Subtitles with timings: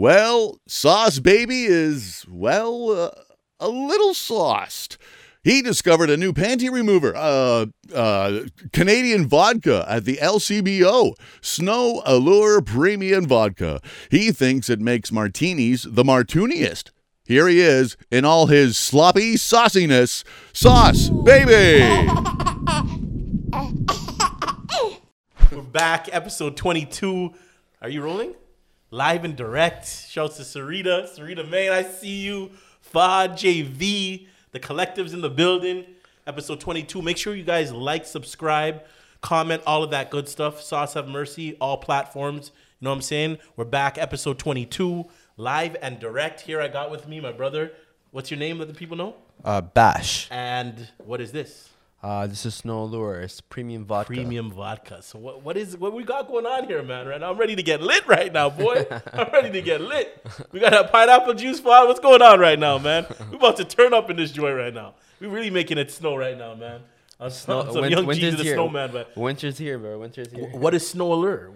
[0.00, 3.10] Well, Sauce Baby is, well, uh,
[3.60, 4.96] a little sauced.
[5.44, 12.62] He discovered a new panty remover, uh, uh, Canadian vodka at the LCBO, Snow Allure
[12.62, 13.82] Premium Vodka.
[14.10, 16.92] He thinks it makes martinis the martuniest.
[17.26, 20.24] Here he is in all his sloppy sauciness.
[20.54, 21.84] Sauce, baby!
[25.54, 27.34] We're back, episode 22.
[27.82, 28.34] Are you rolling?
[28.92, 29.86] Live and direct.
[29.86, 31.70] Shouts to Sarita, Sarita Main.
[31.70, 32.50] I see you.
[32.80, 35.84] Fad, JV, the collectives in the building.
[36.26, 37.00] Episode 22.
[37.00, 38.82] Make sure you guys like, subscribe,
[39.20, 40.60] comment, all of that good stuff.
[40.60, 42.50] Sauce Have Mercy, all platforms.
[42.80, 43.38] You know what I'm saying?
[43.54, 46.40] We're back, episode 22, live and direct.
[46.40, 47.70] Here I got with me my brother.
[48.10, 48.58] What's your name?
[48.58, 49.14] Let the people know.
[49.44, 50.26] Uh, Bash.
[50.32, 51.69] And what is this?
[52.02, 53.20] Uh, this is Snow Lure.
[53.20, 54.06] It's premium vodka.
[54.14, 55.02] Premium vodka.
[55.02, 57.06] So what what is what we got going on here, man?
[57.06, 58.86] Right now, I'm ready to get lit right now, boy.
[59.12, 60.24] I'm ready to get lit.
[60.50, 61.88] We got a pineapple juice pod.
[61.88, 63.06] What's going on right now, man?
[63.30, 64.94] We about to turn up in this joy right now.
[65.20, 66.80] We really making it snow right now, man.
[67.18, 68.54] Some, Snow- some win- young Jesus the here.
[68.54, 69.98] snowman, but Winter's here, bro.
[69.98, 70.48] Winter's here.
[70.52, 71.50] what is snow allure?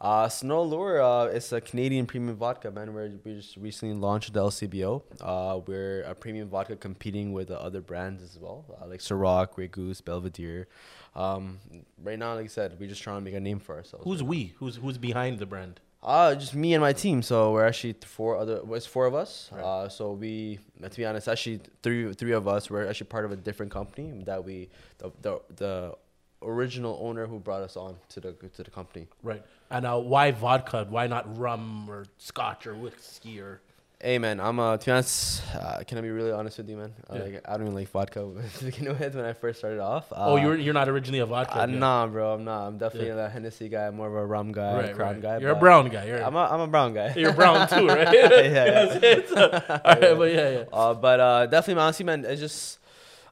[0.00, 2.94] Uh, Snow Lure, uh, it's a Canadian premium vodka, man.
[2.94, 5.02] Where we just recently launched the LCBO.
[5.20, 9.52] Uh, we're a premium vodka competing with uh, other brands as well, uh, like Ciroc,
[9.52, 10.68] Grey Goose, Belvedere.
[11.14, 11.58] Um,
[12.02, 14.04] right now, like I said, we're just trying to make a name for ourselves.
[14.04, 14.54] Who's we?
[14.58, 15.80] Who's who's behind the brand?
[16.02, 17.20] Uh, just me and my team.
[17.20, 18.62] So we're actually four other.
[18.64, 19.50] well, It's four of us.
[19.52, 22.70] Uh, so we, uh, to be honest, actually three three of us.
[22.70, 25.94] We're actually part of a different company that we the the, the
[26.42, 29.06] original owner who brought us on to the to the company.
[29.22, 29.42] Right.
[29.70, 30.86] And uh, why vodka?
[30.88, 33.60] Why not rum or scotch or whiskey or?
[34.02, 36.78] Hey man, I'm uh to be honest, uh, can I be really honest with you,
[36.78, 36.94] man?
[37.10, 37.22] Uh, Yeah.
[37.24, 38.20] Like I don't even like vodka
[38.58, 40.10] to begin with when I first started off.
[40.10, 41.52] Uh, oh, you're you're not originally a vodka.
[41.54, 41.72] uh, guy.
[41.74, 42.32] nah, bro.
[42.32, 42.66] I'm not.
[42.66, 43.26] I'm definitely Yeah.
[43.26, 43.88] a Hennessy guy.
[43.88, 45.22] I'm more of a rum guy, Right, crown right.
[45.22, 45.38] guy.
[45.40, 46.06] You're a brown guy.
[46.06, 47.12] You're I'm a I'm a brown guy.
[47.14, 48.08] You're brown too, right?
[48.14, 49.22] Yeah, You know what I'm saying?
[49.28, 49.50] So,
[49.84, 50.64] all right, but yeah, yeah.
[50.72, 52.78] Uh, but uh, definitely, honestly, man, it's just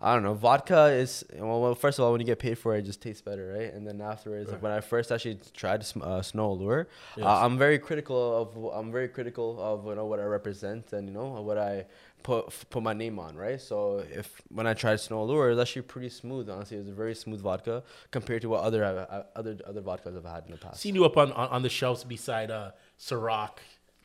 [0.00, 0.34] I don't know.
[0.34, 1.74] Vodka is well, well.
[1.74, 3.72] First of all, when you get paid for it, it just tastes better, right?
[3.74, 6.86] And then afterwards, like when I first actually tried uh, Snow Allure,
[7.16, 7.26] Yes.
[7.26, 11.08] uh, I'm very critical of I'm very critical of you know what I represent and
[11.08, 11.86] you know what I
[12.22, 13.60] put put my name on, right?
[13.60, 16.48] So if when I tried Snow Allure, it's actually pretty smooth.
[16.48, 20.24] Honestly, it's a very smooth vodka compared to what other uh, other other vodkas I've
[20.24, 20.80] had in the past.
[20.80, 22.70] Seen you up on, on, on the shelves beside uh,
[23.00, 23.58] Ciroc,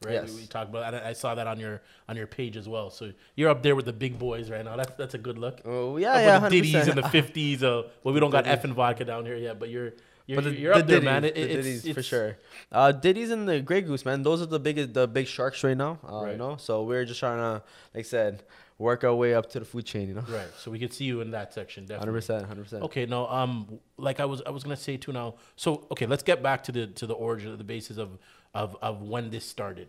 [0.06, 0.14] right?
[0.14, 0.34] Yes.
[0.34, 0.94] We, talked about.
[0.94, 2.90] I, I saw that on your on your page as well.
[2.90, 4.76] So you're up there with the big boys right now.
[4.76, 5.62] That's that's a good look.
[5.66, 6.96] Oh yeah, Up yeah, with the Diddy's 100%.
[6.96, 7.64] the fifties.
[7.64, 9.94] Uh, well, we don't got F and vodka down here yet, but you're
[10.26, 11.26] you're, But the, you're the up there, man.
[11.26, 12.38] It, the it's, Diddy's for sure.
[12.72, 14.24] Uh, Diddy's and the Grey Goose, man.
[14.24, 16.00] Those are the biggest, the big sharks right now.
[16.08, 16.32] Uh, Right.
[16.32, 17.62] You know, so we're just trying to,
[17.94, 18.44] like I said,
[18.78, 20.08] work our way up to the food chain.
[20.08, 20.48] You know, Right.
[20.58, 22.00] So we could see you in that section, definitely.
[22.06, 22.84] hundred percent, hundred percent.
[22.84, 25.36] Okay, no, um, like I was, I was gonna say too now.
[25.58, 28.18] So, okay, let's get back to the to the origin, of the basis of
[28.54, 29.88] of of when this started.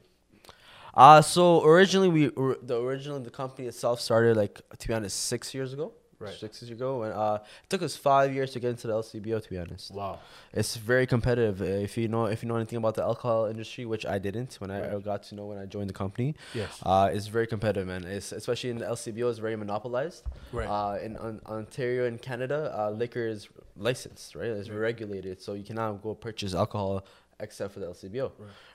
[0.94, 5.24] Uh so originally we, or- the originally the company itself started like to be honest
[5.26, 5.92] six years ago.
[6.20, 6.32] Right.
[6.38, 9.42] Six years ago, and uh, it took us five years to get into the LCBO.
[9.42, 10.20] To be honest, Wow.
[10.54, 11.60] it's very competitive.
[11.60, 14.70] If you know, if you know anything about the alcohol industry, which I didn't when
[14.70, 16.78] I, I got to know when I joined the company, Yes.
[16.84, 18.04] uh, it's very competitive, man.
[18.04, 20.22] It's especially in the LCBO, it's very monopolized.
[20.52, 20.66] Right.
[20.68, 24.46] Uh, in on, Ontario and Canada, uh, liquor is licensed, right?
[24.48, 27.04] It's regulated, so you cannot go purchase alcohol
[27.40, 28.30] except for the LCBO,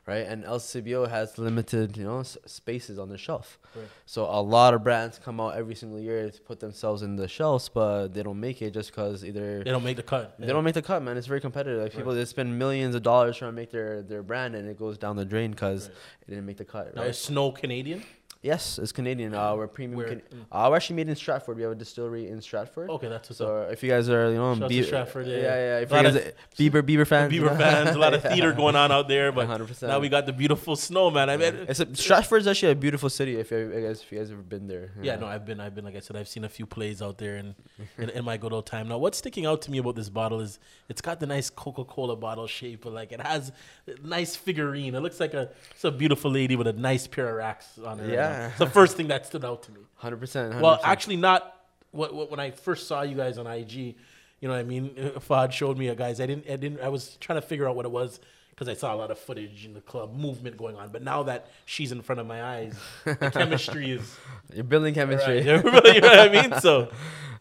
[0.05, 0.25] right?
[0.27, 3.57] And LCBO has limited, you know, s- spaces on the shelf.
[3.75, 3.85] Right.
[4.05, 7.27] So a lot of brands come out every single year to put themselves in the
[7.27, 10.35] shelves, but they don't make it just because either They don't make the cut.
[10.39, 11.17] they don't make the cut, man.
[11.17, 11.81] It's very competitive.
[11.81, 14.77] Like people, they spend millions of dollars trying to make their, their brand, and it
[14.77, 15.95] goes down the drain because Right.
[16.23, 16.95] it didn't make the cut.
[16.95, 17.11] Now Right?
[17.11, 18.03] is Snow Canadian?
[18.41, 19.35] Yes, it's Canadian.
[19.35, 19.97] Uh, we're premium.
[19.97, 21.57] Where- Can- uh, we're actually made in Stratford.
[21.57, 22.89] We have a distillery in Stratford.
[22.89, 23.47] Okay, that's what's up.
[23.47, 25.57] So if you guys are, you know, Shout out Stratford, yeah, yeah, yeah.
[25.57, 25.79] yeah.
[25.79, 28.33] If you guys, of- Bieber, Bieber fans, Beaver fans, a lot of Yeah.
[28.33, 29.89] theater going on out there, but 100%.
[29.89, 31.29] now we got the beautiful snow, man.
[31.29, 33.35] I mean, It's a, Stratford's actually a beautiful city.
[33.35, 34.91] If you guys, if you guys ever been there.
[35.01, 37.17] yeah, no, I've been, I've been, like I said, I've seen a few plays out
[37.17, 37.55] there in,
[37.97, 38.87] in, in my good old time.
[38.87, 41.83] Now, what's sticking out to me about this bottle is it's got the nice Coca
[41.83, 43.51] Cola bottle shape, but like it has
[43.85, 44.95] a nice figurine.
[44.95, 47.99] It looks like a, it's a beautiful lady with a nice pair of racks on
[47.99, 48.07] her.
[48.07, 48.28] now.
[48.29, 48.47] Yeah.
[48.49, 49.81] it's the first thing that stood out to me.
[49.95, 50.59] Hundred percent.
[50.59, 51.55] Well, actually, not.
[51.91, 53.95] What, what, when I first saw you guys on IG, you
[54.41, 55.13] know what I mean.
[55.19, 56.21] Fad showed me a guys.
[56.21, 56.49] I didn't.
[56.49, 56.81] I didn't.
[56.81, 58.19] I was trying to figure out what it was
[58.51, 60.89] because I saw a lot of footage in the club movement going on.
[60.89, 64.17] But now that she's in front of my eyes, the chemistry is
[64.53, 65.37] you're building chemistry.
[65.37, 65.45] right.
[65.95, 66.59] you know what I mean.
[66.59, 66.89] So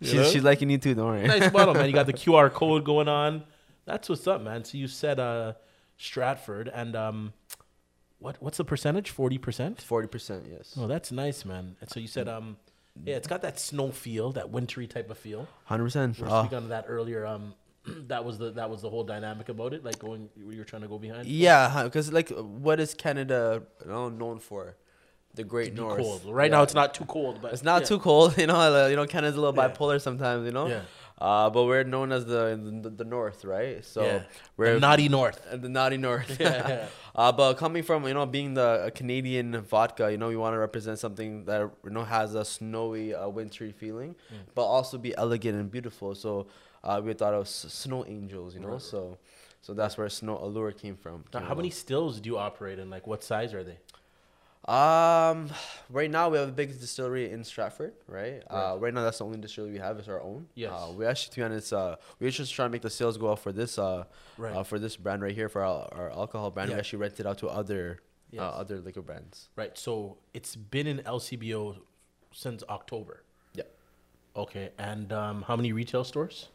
[0.01, 0.09] know?
[0.09, 0.95] She's, she's liking you too.
[0.95, 1.27] Don't worry.
[1.27, 1.87] nice bottle, man.
[1.87, 3.43] You got the QR code going on.
[3.85, 4.65] That's what's up, man.
[4.65, 5.55] So you said uh,
[5.97, 7.33] Stratford, and um,
[8.19, 9.11] what what's the percentage?
[9.11, 9.81] Forty percent.
[9.81, 10.47] Forty percent.
[10.51, 10.75] Yes.
[10.79, 11.77] Oh, that's nice, man.
[11.81, 12.57] And so you said um,
[13.05, 15.47] yeah, it's got that snow feel, that wintry type of feel.
[15.65, 16.19] Hundred percent.
[16.19, 17.25] We were Uh, speaking on that earlier.
[17.27, 17.55] Um,
[18.09, 19.85] that was the that was the whole dynamic about it.
[19.85, 21.27] Like going, you were trying to go behind.
[21.27, 24.77] Yeah, because like, what is Canada known for?
[25.35, 25.99] The Great North.
[25.99, 26.23] cold.
[26.25, 26.57] Right Yeah.
[26.57, 27.89] now, it's not too cold, but It's not yeah.
[27.89, 28.89] too cold, you know.
[28.89, 29.69] You know, Canada's a little Yeah.
[29.69, 30.67] bipolar sometimes, you know.
[30.67, 30.81] Yeah.
[31.21, 33.85] Uh, but we're known as the the, the North, right?
[33.85, 34.23] So yeah.
[34.57, 35.41] we're the naughty north.
[35.51, 36.37] the naughty North.
[36.39, 40.55] Yeah, uh, but coming from you know being the Canadian vodka, you know, we want
[40.55, 44.37] to represent something that you know has a snowy, uh, wintry feeling, Mm.
[44.55, 46.15] but also be elegant and beautiful.
[46.15, 46.47] So
[46.85, 48.69] uh, we thought of s- snow angels, you know.
[48.79, 48.83] Right.
[48.83, 49.19] So
[49.61, 51.25] so that's where Snow Allure came from.
[51.33, 52.91] Came how many stills do you operate in?
[52.91, 53.79] Like, what size are they?
[54.67, 55.49] Um,
[55.89, 58.43] right now we have the biggest distillery in Stratford, right?
[58.51, 58.81] Uh, Right.
[58.81, 60.47] right now that's the only distillery we have is our own.
[60.55, 60.73] Yes.
[60.73, 63.29] Uh, we actually, to be honest, uh, we're just trying to make the sales go
[63.33, 64.05] up for this, uh,
[64.37, 64.55] Right.
[64.55, 66.69] uh, for this brand right here for our, our alcohol brand.
[66.71, 66.77] Yeah.
[66.77, 68.01] We actually rented out to other,
[68.31, 68.41] Yes.
[68.43, 69.49] uh, other liquor brands.
[69.57, 69.77] Right.
[69.79, 71.79] So it's been in LCBO
[72.33, 73.23] since October.
[73.55, 73.63] Yeah.
[74.37, 74.71] Okay.
[74.77, 76.49] And um, how many retail stores?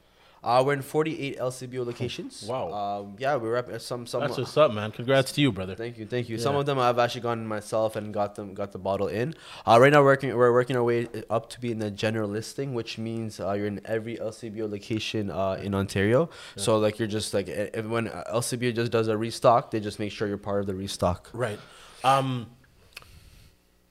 [0.44, 2.44] Uh, we're in 48 LCBO locations.
[2.44, 2.74] Wow.
[2.74, 4.22] Um, yeah, we're up some some.
[4.22, 4.92] That's what's up, man.
[4.92, 5.74] Congrats to you, brother.
[5.76, 6.38] Thank you, thank you.
[6.38, 9.36] Some of them I've actually gone myself and got them got the bottle in.
[9.66, 12.30] Uh, right now we're working we're working our way up to be in the general
[12.30, 16.30] listing, which means uh, you're in every LCBO location uh, in Ontario.
[16.58, 17.48] So like you're just like
[17.86, 20.76] when uh, LCBO just does a restock, they just make sure you're part of the
[20.76, 21.30] restock.
[21.34, 21.60] Right.
[22.04, 22.48] Um,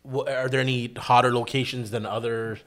[0.05, 2.58] are there any hotter locations than other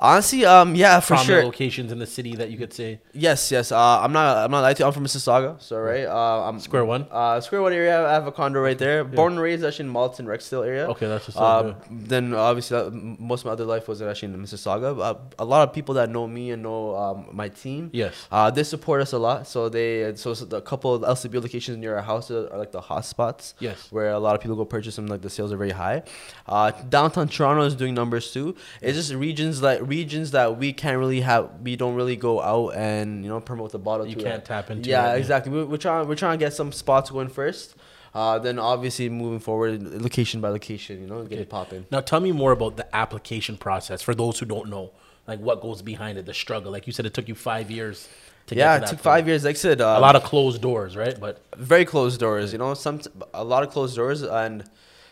[0.00, 1.42] Honestly, um, yeah, for sure.
[1.42, 3.00] locations in the city that you could say?
[3.12, 3.72] Yes, yes.
[3.72, 4.36] Uh, I'm not.
[4.36, 4.86] I'm not lying to you.
[4.86, 6.04] I'm from Mississauga, so right.
[6.06, 7.06] Uh, I'm Square One.
[7.10, 8.06] Uh, Square One area.
[8.06, 9.02] I have a condo right there.
[9.02, 10.86] Born and raised actually in Malton, Rexdale area.
[10.90, 11.36] Okay, that's up.
[11.36, 15.00] Uh, then obviously uh, most of my other life was actually in Mississauga.
[15.02, 18.28] Uh, a lot of people that know me and know um, my team, Yes.
[18.30, 19.48] uh, they support us a lot.
[19.48, 22.80] So they so, the couple of LCB locations near our house are, are like the
[22.80, 23.54] hot spots.
[23.58, 23.90] Yes.
[23.90, 25.08] where a lot of people go purchase them.
[25.08, 26.04] Like the sales are very high.
[26.46, 28.54] Uh, downtown Toronto is doing numbers too.
[28.80, 31.50] It's just regions like regions that we can't really have.
[31.62, 34.06] We don't really go out and you know promote the bottle.
[34.06, 34.44] You to can't it.
[34.44, 35.52] tap into Yeah, it, exactly.
[35.52, 36.06] We, we're trying.
[36.08, 37.74] We're trying to get some spots going first.
[38.14, 41.84] Uh, then obviously moving forward, location by location, you know, get it popping.
[41.90, 44.92] Now, tell me more about the application process for those who don't know,
[45.26, 46.72] like what goes behind it, the struggle.
[46.72, 48.08] Like you said, it took you five years
[48.46, 49.00] to Yeah, it took point.
[49.02, 49.44] five years.
[49.44, 51.20] Like I said, uh, A lot of closed doors, right?
[51.20, 52.50] But very closed doors.
[52.50, 53.00] You know, some
[53.34, 54.64] a lot of closed doors, and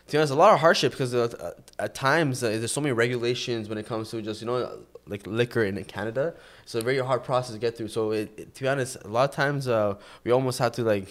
[0.06, 2.92] to be honest, a lot of hardship because uh, at times uh, there's so many
[2.92, 6.34] regulations when it comes to just you know like liquor in Canada.
[6.64, 7.86] It's a very hard process to get through.
[7.88, 9.94] So it, it- to be honest, a lot of times uh,
[10.24, 11.06] we almost had to like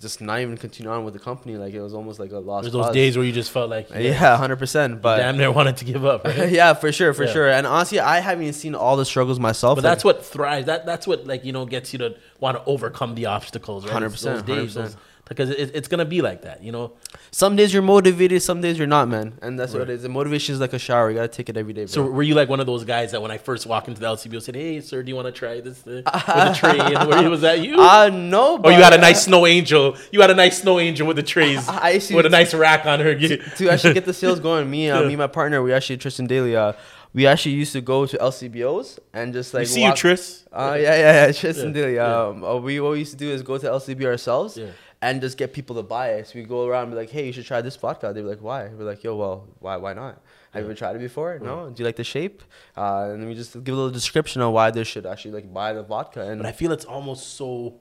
[0.00, 1.56] just not even continue on with the company.
[1.56, 2.64] Like it was almost like a lost.
[2.64, 2.94] there's those cause.
[2.94, 5.00] days where you just felt like, Yeah, hundred percent.
[5.00, 6.24] But damn near wanted to give up.
[6.30, 6.50] Right?
[6.50, 7.32] yeah, for sure, for Yeah.
[7.32, 7.48] sure.
[7.48, 9.76] And honestly, I haven't even seen all the struggles myself.
[9.76, 10.66] But Like, that's what thrives.
[10.66, 13.84] That that's what like you know gets you to want to overcome the obstacles.
[13.84, 14.46] 100%, 100%.
[14.46, 14.96] those-
[15.30, 16.62] because it, it's gonna be like that.
[16.62, 16.92] You know.
[17.30, 19.38] some days you're motivated, some days you're not, man.
[19.40, 20.02] And that's what it is.
[20.02, 21.08] The motivation is like a shower.
[21.08, 21.82] You gotta take it every day.
[21.84, 21.86] Bro.
[21.86, 24.06] So were you like one of those guys that when I first walked into the
[24.08, 27.08] LCBO said, "Hey, sir, do you want to try this uh, with a tray?" And
[27.08, 27.76] were, was that you?
[27.80, 28.58] Uh no.
[28.62, 29.96] or you had a nice snow angel.
[30.12, 32.52] You had a nice snow angel with the trays I- I see- with a nice
[32.52, 33.12] rack on her.
[33.12, 34.68] You- to actually get the sales going.
[34.68, 35.06] Me, uh, Yeah.
[35.06, 36.54] me, and my partner, we actually Tristan Daly.
[36.56, 36.72] Uh,
[37.12, 40.44] we actually used to go to LCBOs and just like we see walk- you, Tris.
[40.52, 41.94] Uh, yeah, yeah, yeah, Tristan Yeah, Daly.
[41.96, 42.22] yeah.
[42.26, 44.56] Um, uh, we what we used to do is go to LCB ourselves.
[44.56, 44.66] Yeah.
[45.02, 46.26] And just get people to buy it.
[46.26, 48.28] So we go around and be like, "Hey, you should try this vodka." They'd be
[48.28, 49.76] like, "Why?" We're like, "Yo, well, why?
[49.78, 50.20] Why not?
[50.52, 51.38] Have you ever tried it before?
[51.38, 51.70] No.
[51.70, 52.42] Do you like the shape?"
[52.76, 55.50] Uh, and then we just give a little description on why they should actually like
[55.52, 56.20] buy the vodka.
[56.28, 57.80] And But I feel it's almost so.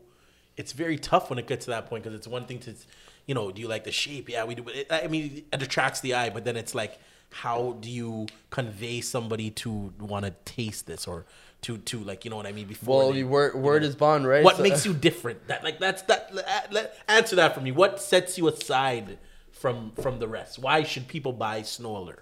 [0.55, 2.73] It's very tough when it gets to that point because it's one thing to,
[3.25, 4.29] you know, do you like the shape?
[4.29, 4.63] Yeah, we do.
[4.63, 6.99] But it, I mean, it attracts the eye, but then it's like,
[7.31, 11.25] how do you convey somebody to want to taste this or
[11.63, 12.67] to to like, you know what I mean?
[12.67, 13.87] Before well, they- you word word know.
[13.89, 14.43] is bond, right?
[14.43, 15.47] What So- makes you different?
[15.47, 16.33] That like that's that.
[16.71, 17.71] let- answer that for me.
[17.71, 19.17] What sets you aside
[19.51, 20.59] from from the rest?
[20.59, 22.19] Why should people buy Snowler?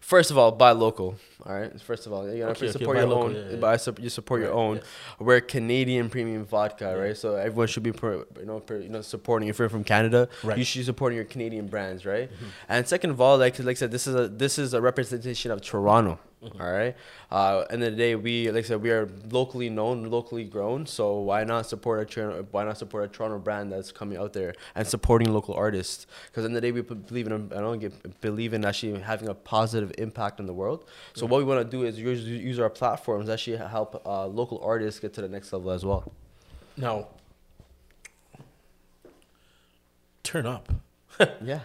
[0.00, 1.16] First of all, buy local.
[1.46, 1.78] All right.
[1.80, 3.34] First of all, you know, Okay, okay, support your local, own.
[3.36, 3.56] yeah, yeah.
[3.56, 4.76] Buy you support your Right, own.
[4.76, 4.82] yeah.
[5.20, 7.16] We're Canadian premium vodka, right?
[7.16, 9.48] So everyone should be, you know, you know, supporting.
[9.48, 10.58] If you're from Canada, Right.
[10.58, 12.28] you should be supporting your Canadian brands, right?
[12.32, 12.44] Mm-hmm.
[12.70, 15.52] And second of all, like like I said, this is a this is a representation
[15.52, 16.18] of Toronto.
[16.42, 16.96] All right.
[17.30, 20.86] Uh, of the day, we like I said, we are locally known, locally grown.
[20.86, 22.46] So why not support a Toronto?
[22.50, 26.06] Why not support a Toronto brand that's coming out there and supporting local artists?
[26.26, 29.34] Because in the day, we believe in I don't get, believe in actually having a
[29.34, 30.86] positive impact in the world.
[31.12, 34.60] So what we want to do is use, use our platforms actually help uh, local
[34.64, 36.10] artists get to the next level as well.
[36.76, 37.08] Now,
[40.22, 40.72] turn up.
[41.42, 41.60] Yeah.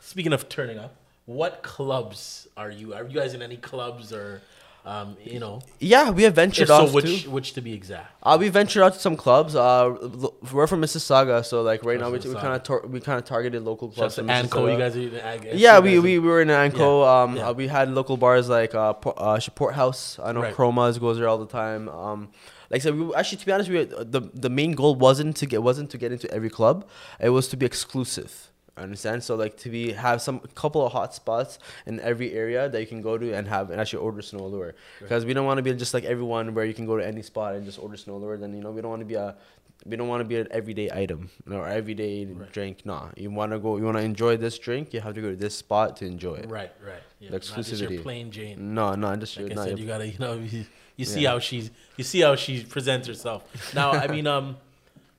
[0.00, 0.94] Speaking of turning up,
[1.26, 2.94] what clubs are you?
[2.94, 4.42] Are you guys in any clubs or,
[4.84, 7.30] um, you know, Yeah, we have ventured so, off which too.
[7.30, 8.12] which to be exact?
[8.22, 9.54] Uh, we ventured out to some clubs.
[9.54, 9.94] Uh,
[10.52, 13.18] we're from Mississauga, so like right Oh, now we, we kind of tar- we kind
[13.18, 14.16] of targeted local clubs.
[14.16, 15.08] From Anco, you guys are.
[15.38, 17.02] Guess Yeah, we, we, we were in Anco.
[17.02, 17.48] Yeah, Um, yeah.
[17.48, 20.18] uh, we had local bars like uh, uh Port House.
[20.22, 20.54] I know Right.
[20.54, 21.88] Chromas goes there all the time.
[21.88, 22.30] Um,
[22.70, 25.36] like I said, we, actually to be honest, we were, the the main goal wasn't
[25.36, 26.88] to get wasn't to get into every club.
[27.20, 28.48] It was to be exclusive.
[28.76, 29.22] I understand.
[29.22, 32.86] So like to be have some couple of hot spots in every area that you
[32.86, 35.62] can go to and have and actually order snow lure because we don't want to
[35.62, 38.16] be just like everyone where you can go to any spot and just order snow
[38.16, 38.36] lure.
[38.38, 39.36] Then you know we don't want to be a
[39.84, 42.86] we don't want to be an everyday item or everyday drink.
[42.86, 43.76] Nah, you want to go.
[43.76, 44.94] You want to enjoy this drink.
[44.94, 46.48] You have to go to this spot to enjoy it.
[46.48, 47.02] Right, right.
[47.18, 47.30] Yeah.
[47.30, 48.02] The Not just your exclusivity.
[48.02, 48.74] plain Jane.
[48.74, 50.64] No, no, just Like I said, your- you gotta, you know, you,
[50.96, 51.30] you see Yeah.
[51.30, 53.74] how she's, you see how she presents herself.
[53.74, 54.56] Now, I mean, um,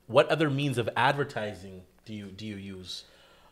[0.06, 3.04] what other means of advertising do you do you use?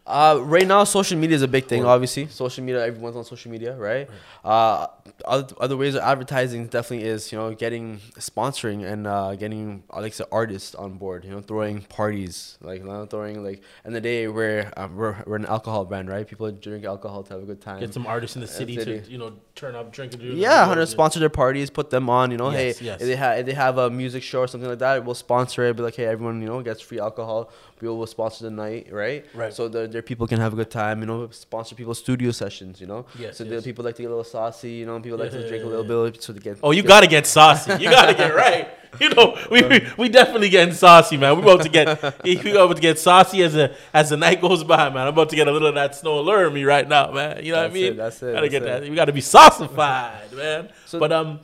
[0.05, 1.85] Uh, right now, social media is a big thing.
[1.85, 2.85] Obviously, social media.
[2.85, 4.09] Everyone's on social media, right?
[4.45, 4.89] Uh,
[5.25, 10.01] other, other ways of advertising definitely is you know getting sponsoring and uh, getting uh,
[10.01, 11.25] like I said, artists on board.
[11.25, 13.63] You know, throwing parties like throwing like.
[13.85, 16.27] In the day, we're, uh, we're we're an alcohol brand, right?
[16.27, 17.79] People drink alcohol to have a good time.
[17.79, 19.01] Get some artists in the city, city.
[19.01, 20.29] to you know turn up, drink, and do.
[20.29, 22.33] Yeah, hundred sponsor their parties, put them on.
[22.33, 23.01] You know, Yes, hey, yes.
[23.01, 25.63] if they have if they have a music show or something like that, we'll sponsor
[25.65, 25.77] it.
[25.77, 27.53] Be like, hey, everyone, you know, gets free alcohol.
[27.81, 29.27] We will sponsor the night, right?
[29.35, 29.53] Right.
[29.53, 31.01] So the, their people can have a good time.
[31.01, 32.81] You know, sponsor people's studio sessions.
[32.81, 33.07] You know.
[33.19, 33.63] Yes, So yes.
[33.63, 34.73] the people like to get a little saucy.
[34.73, 35.77] You know, people like to drink a Yeah.
[35.77, 36.59] little bit, so they get.
[36.63, 37.73] Oh, you get- gotta get saucy.
[37.83, 38.69] You gotta get right.
[39.01, 41.35] You know, we, we we definitely getting saucy, man.
[41.37, 41.87] We about to get
[42.25, 45.07] we about to get saucy as a as the night goes by, man.
[45.07, 47.43] I'm about to get a little of that snow allure me right now, man.
[47.43, 47.93] You know what I That's mean?
[47.93, 48.67] it, that's it, Gotta that's get it.
[48.67, 48.91] that.
[48.91, 50.69] We gotta be saucified, man.
[50.85, 51.41] So- but um,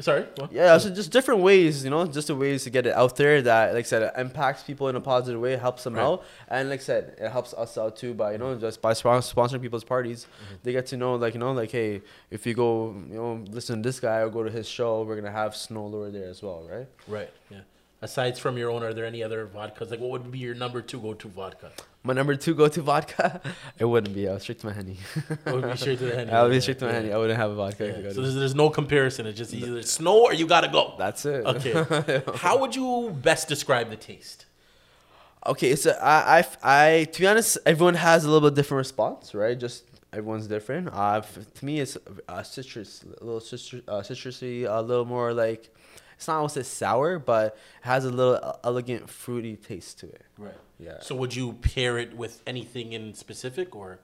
[0.00, 0.26] sorry.
[0.36, 0.52] what?
[0.52, 3.42] Yeah, so just different ways, you know, just the ways to get it out there
[3.42, 6.02] that, like I said, impacts people in a positive way, helps them Right.
[6.04, 8.92] out, and like I said, it helps us out too by you know just by
[8.92, 10.54] sponsoring people's parties, Mm-hmm.
[10.62, 13.82] they get to know like you know like hey, if you go you know listen
[13.82, 16.42] to this guy or go to his show, we're gonna have snow lure there as
[16.42, 16.86] well, right?
[17.08, 17.30] Right.
[17.50, 17.60] Yeah.
[18.02, 19.90] Aside from your own, are there any other vodkas?
[19.90, 21.70] Like, what would be your number two go-to vodka?
[22.02, 23.42] My number two go to vodka,
[23.78, 24.26] it wouldn't be.
[24.26, 24.96] I was strict to my henny.
[25.46, 26.30] It would be straight to the henny.
[26.30, 27.12] I would be straight to my yeah, henny.
[27.12, 27.86] I wouldn't have a vodka.
[27.86, 28.08] yeah.
[28.08, 29.26] I So there's, there's no comparison.
[29.26, 30.94] It's just either snow or you gotta go.
[30.96, 31.44] That's it.
[31.44, 32.22] Okay.
[32.36, 34.46] How would you best describe the taste?
[35.46, 39.34] Okay, so I, I, I, to be honest, everyone has a little bit different response,
[39.34, 39.58] right?
[39.58, 40.88] Just everyone's different.
[40.92, 45.74] Uh, to me, it's uh, citrus, a little citrus, uh, citrusy, a little more like,
[46.20, 50.20] it's not almost sour, but it has a little elegant, fruity taste to it.
[50.36, 50.52] Right.
[50.78, 51.00] Yeah.
[51.00, 54.00] So would you pair it with anything in specific or?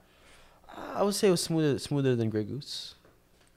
[0.75, 2.95] I would say it was smoother, smoother than Grey Goose.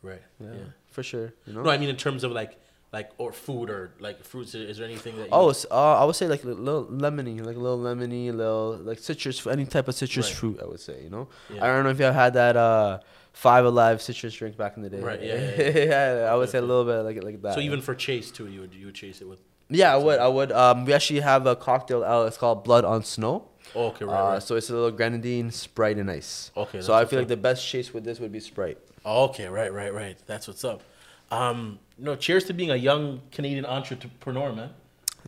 [0.02, 0.20] Right.
[0.38, 0.50] Yeah,
[0.90, 1.32] for sure.
[1.46, 1.62] You know.
[1.62, 2.60] No, I mean in terms of like,
[2.92, 4.54] like or food or like fruits.
[4.54, 5.24] Is there anything that?
[5.26, 8.34] You Oh, s- uh, I would say like a little lemony, like a little lemony,
[8.34, 10.36] little like citrus, any type of citrus Right.
[10.36, 10.60] fruit.
[10.62, 11.28] I would say, you know.
[11.54, 11.64] Yeah.
[11.64, 12.98] I don't know if you have had that uh,
[13.32, 15.00] Five Alive citrus drink back in the day.
[15.00, 17.54] Right, yeah, yeah, yeah, I would say a little bit like like that.
[17.54, 19.40] So even for chase too, you would you would chase it with.
[19.68, 20.18] yeah, I would.
[20.18, 20.50] I would.
[20.50, 22.26] Um, we actually have a cocktail out.
[22.26, 23.46] It's called Blood on Snow.
[23.76, 24.42] Oh, okay, right, Uh, right.
[24.42, 26.50] so it's a little grenadine, Sprite, and ice.
[26.56, 28.78] Okay, So I feel like the best chase with this would be Sprite.
[29.04, 30.18] Oh, okay, right, right, right.
[30.26, 30.82] That's what's up.
[31.30, 34.70] Um, no, cheers to being a young Canadian entrepreneur, man.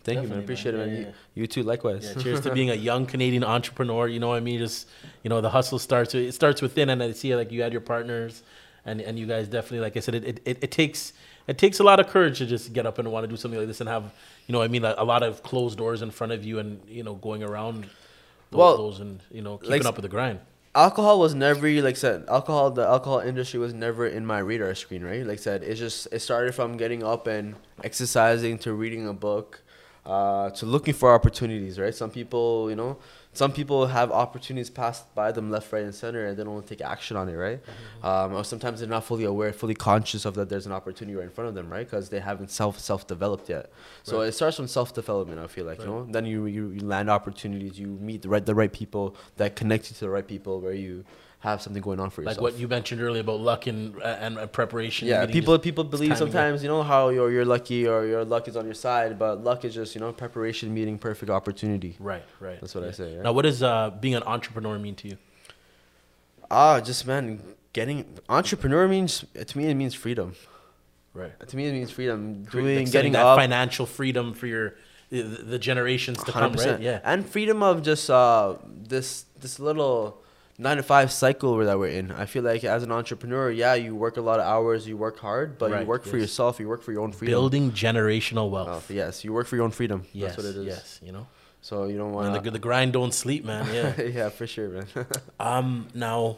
[0.04, 0.44] Thank you, Definitely, man.
[0.44, 0.88] Appreciate man.
[0.88, 1.02] it, man.
[1.02, 2.12] Yeah, You, you too, likewise.
[2.16, 4.08] Yeah, cheers to being a young Canadian entrepreneur.
[4.08, 4.58] You know what I mean?
[4.58, 4.88] Just
[5.22, 6.14] you know, the hustle starts.
[6.14, 8.42] It starts within, and I see like you had your partners,
[8.84, 11.12] and and you guys definitely, like I said, it it, it takes
[11.46, 13.58] it takes a lot of courage to just get up and want to do something
[13.58, 14.04] like this and have
[14.46, 16.80] you know, I mean, a, a lot of closed doors in front of you, and
[16.88, 17.84] you know, going around
[18.50, 20.40] those, Well, those and you know, keeping like- up with the grind.
[20.74, 25.02] Alcohol was never like said alcohol the alcohol industry was never in my radar screen
[25.02, 25.26] right?
[25.26, 29.62] Like said it just it started from getting up and exercising to reading a book
[30.04, 31.94] uh, to looking for opportunities right?
[31.94, 32.98] Some people you know
[33.34, 36.80] some people have opportunities passed by them left right and center and they don't take
[36.82, 37.60] action on it right?
[38.02, 41.24] Um, or sometimes they're not fully aware fully conscious of that there's an opportunity right
[41.24, 41.86] in front of them right?
[41.88, 43.70] Because they haven't self self developed yet.
[44.02, 44.28] So Right.
[44.28, 46.06] it starts from self development I feel like you know?
[46.10, 49.90] Then you, you you land opportunities you meet the right the right people that connect
[49.90, 51.04] you to the right people where you
[51.42, 52.36] have something going on for yourself.
[52.36, 55.08] Like what you mentioned earlier about luck and and, and preparation.
[55.08, 58.24] yeah, meaning people just- people believe sometimes you know how you're you're lucky or your
[58.24, 61.96] luck is on your side, but luck is just you know preparation meeting perfect opportunity.
[61.98, 62.60] Right, right.
[62.60, 63.22] That's what I say, yeah.
[63.22, 65.18] Now, what does uh, being an entrepreneur mean to you?
[66.50, 70.34] Ah, just man, getting entrepreneur means to me it means freedom.
[71.12, 71.32] Right.
[71.48, 72.44] To me it means freedom.
[72.44, 73.38] Doing getting that up.
[73.38, 74.76] financial freedom for your
[75.10, 76.80] the, the generations to come, right?
[76.80, 77.00] Yeah.
[77.04, 80.22] And freedom of just uh this this little
[80.58, 82.10] nine to five cycle that we're in.
[82.12, 85.18] I feel like as an entrepreneur, yeah, you work a lot of hours, you work
[85.18, 87.32] hard, but Right, you work for yourself, you work for your own freedom.
[87.32, 88.90] Building generational wealth.
[88.90, 90.04] Uh, yes, you work for your own freedom.
[90.12, 90.66] yes, That's what it is.
[90.66, 91.00] yes.
[91.02, 91.26] You know,
[91.60, 93.66] So you don't want the, the grind don't sleep, man.
[93.74, 94.00] Yeah.
[94.18, 94.86] yeah, for sure, man.
[95.40, 96.36] Um, now,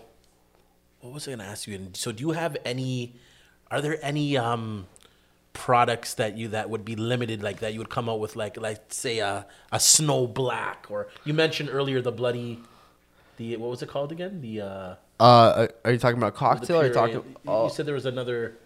[1.01, 1.91] what was I gonna ask you?
[1.95, 3.15] So, do you have any?
[3.71, 4.87] Are there any um
[5.53, 8.57] products that you that would be limited, like that you would come out with, like
[8.57, 12.61] like say a a snow black, or you mentioned earlier the bloody,
[13.37, 14.41] the what was it called again?
[14.41, 16.79] The uh, uh, are you talking about cocktail?
[16.79, 17.15] Or are you talking?
[17.15, 18.57] You, oh, you said there was another.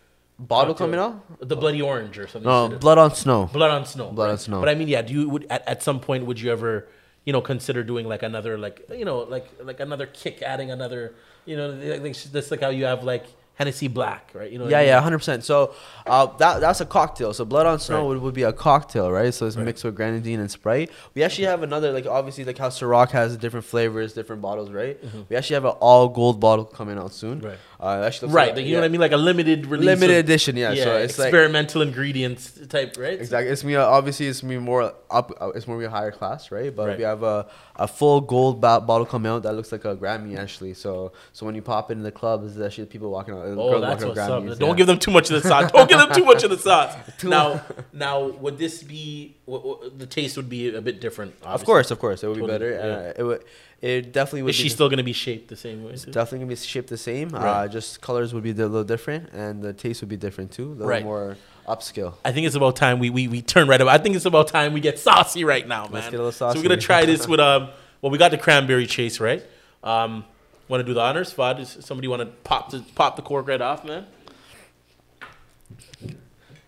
[0.41, 0.87] Bottle cocktail?
[0.87, 1.49] coming out?
[1.49, 2.49] The bloody orange or something.
[2.49, 3.47] No, blood on snow.
[3.53, 4.13] blood on snow.
[4.13, 4.61] Blood on snow.
[4.61, 5.03] But I mean, yeah.
[5.03, 6.87] Do you would at, at some point would you ever,
[7.25, 11.15] you know, consider doing like another like you know like like another kick, adding another,
[11.45, 13.27] you know, like, like, that's like how you have like
[13.59, 14.51] Hennessy Black, right?
[14.53, 14.65] You know.
[14.67, 14.89] what I Yeah, mean?
[14.89, 15.43] yeah, hundred percent.
[15.45, 15.75] So
[16.07, 17.35] uh, that that's a cocktail.
[17.35, 18.07] So blood on snow Right.
[18.09, 19.35] would, would be a cocktail, right?
[19.35, 19.65] So it's Right.
[19.67, 20.91] mixed with grenadine and Sprite.
[21.15, 24.97] We actually have another, like obviously, like how Ciroc has different flavors, different bottles, right?
[25.29, 27.39] We actually have an all gold bottle coming out soon.
[27.39, 27.47] Mm-hmm.
[27.49, 27.59] Right.
[27.81, 29.87] Uh, actually looks Right, like- like, you know what I mean, like a limited release,
[29.87, 30.75] Limited of- edition, yeah.
[30.75, 33.21] So it's like experimental ingredients type, right?
[33.21, 33.53] Exactly.
[33.53, 33.77] It's me.
[33.77, 35.33] uh, Obviously, it's me more up.
[35.41, 36.75] Uh, it's more a higher class, right?
[36.75, 36.99] But Right.
[36.99, 40.37] we have a, a full gold ba- bottle coming out that looks like a Grammy
[40.37, 40.75] actually.
[40.75, 43.45] So so when you pop into the club, it's actually the people walking out.
[43.47, 44.43] Oh, that's walking what's up.
[44.43, 44.75] Grammys, Don't yeah.
[44.75, 45.71] give them too much of the sauce.
[45.71, 46.97] Don't give them too much of the sauce.
[47.23, 51.35] now, now, would this be w- w- the taste would be a bit different?
[51.45, 52.71] Of course, of course, it would be better.
[52.73, 52.81] yeah.
[52.81, 53.45] Uh, it would.
[53.81, 54.51] It definitely would.
[54.51, 55.95] Is be she still going to be shaped the same way?
[55.95, 56.11] too?
[56.11, 57.33] definitely gonna be shaped the same.
[57.33, 57.71] Uh, Right.
[57.71, 60.65] just colors would be a little different, and the taste would be different too.
[60.65, 61.05] A little Right.
[61.05, 61.37] more
[61.69, 62.15] upscale.
[62.25, 63.87] I think it's about time we, we, we turn right up.
[63.87, 65.93] I think it's about time we get saucy right now, man.
[65.93, 67.69] Let's get a little So we're gonna try this with um.
[68.03, 69.45] Well, we got the cranberry chase, right?
[69.85, 70.25] Um,
[70.67, 71.59] want to do the honors, Fad?
[71.59, 74.07] Does somebody want to pop the pop the cork right off, man?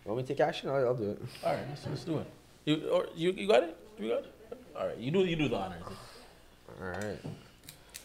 [0.05, 0.69] Want me to take action?
[0.69, 1.23] I'll, I'll do it.
[1.45, 2.27] All right, let's, let's do it.
[2.67, 3.77] You or you you got it?
[3.99, 4.33] You got it?
[4.77, 5.83] All right, you do you do the honors.
[6.81, 7.19] All right.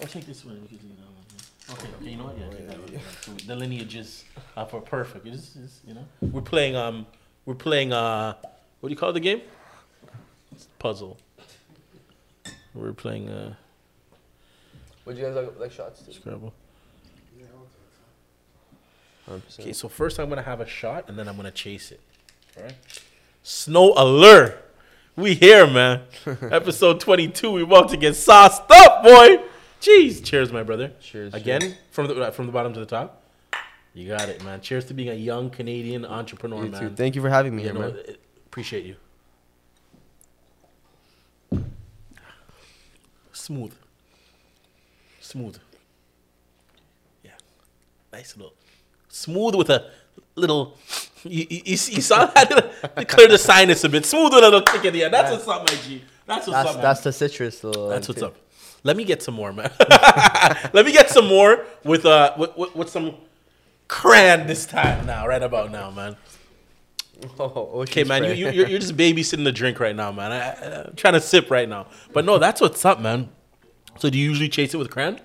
[0.01, 1.74] I'll take this one because you know.
[1.74, 2.38] Okay, okay, you know what?
[2.38, 2.91] Yeah, take that one.
[2.91, 4.24] Yeah, so the lineages
[4.55, 5.25] are for perfect.
[5.25, 7.08] It's, it's, you know, we're playing um,
[7.46, 8.34] we're playing uh,
[8.79, 9.41] what do you call the game?
[10.77, 11.17] Puzzle.
[12.74, 13.55] We're playing uh,
[15.05, 16.01] Would you guys like, like shots?
[16.01, 16.12] Too?
[16.12, 16.53] Scrabble.
[19.27, 22.00] Okay, so first I'm gonna have a shot and then I'm gonna chase it.
[22.58, 22.75] All right.
[23.41, 24.60] Snow Allure.
[25.15, 26.01] We here, man.
[26.41, 27.51] Episode 22.
[27.51, 29.39] We about to get sauced up, boy.
[29.81, 30.24] Jeez.
[30.24, 30.91] Cheers, my brother.
[31.00, 31.74] Cheers, Again, cheers.
[31.91, 33.22] from the uh, from the bottom to the top.
[33.93, 34.60] You got it, man.
[34.60, 36.89] Cheers to being a young Canadian entrepreneur, You too.
[36.95, 37.98] Thank you for having me You here, man.
[38.48, 38.95] appreciate you.
[43.31, 43.74] Smooth.
[45.22, 45.57] Smooth.
[47.24, 47.31] Yeah.
[48.12, 48.53] Nice little.
[49.10, 49.91] Smooth with a
[50.36, 50.77] little.
[51.27, 53.07] You, you, you saw that?
[53.07, 54.05] clear the sinus a bit.
[54.05, 55.09] Smooth with a little kick in the air.
[55.09, 56.03] That's what's up, my G.
[56.27, 56.83] That's what's That's up, man.
[56.83, 57.64] that's the citrus.
[57.64, 58.27] Little That's what's too.
[58.27, 58.35] up.
[58.83, 59.72] Let me get some more, man.
[60.74, 63.16] Let me get some more with uh with, with, with some
[63.88, 66.16] cran this time now, right about now, man.
[67.40, 68.38] Oh, Okay, man, you, spray.
[68.40, 70.33] you you're, you're just babysitting the drink right now, man.
[70.33, 73.29] I, I, I'm trying to sip right now, but no, that's what's up, man.
[74.00, 75.22] So do you usually chase it with cran?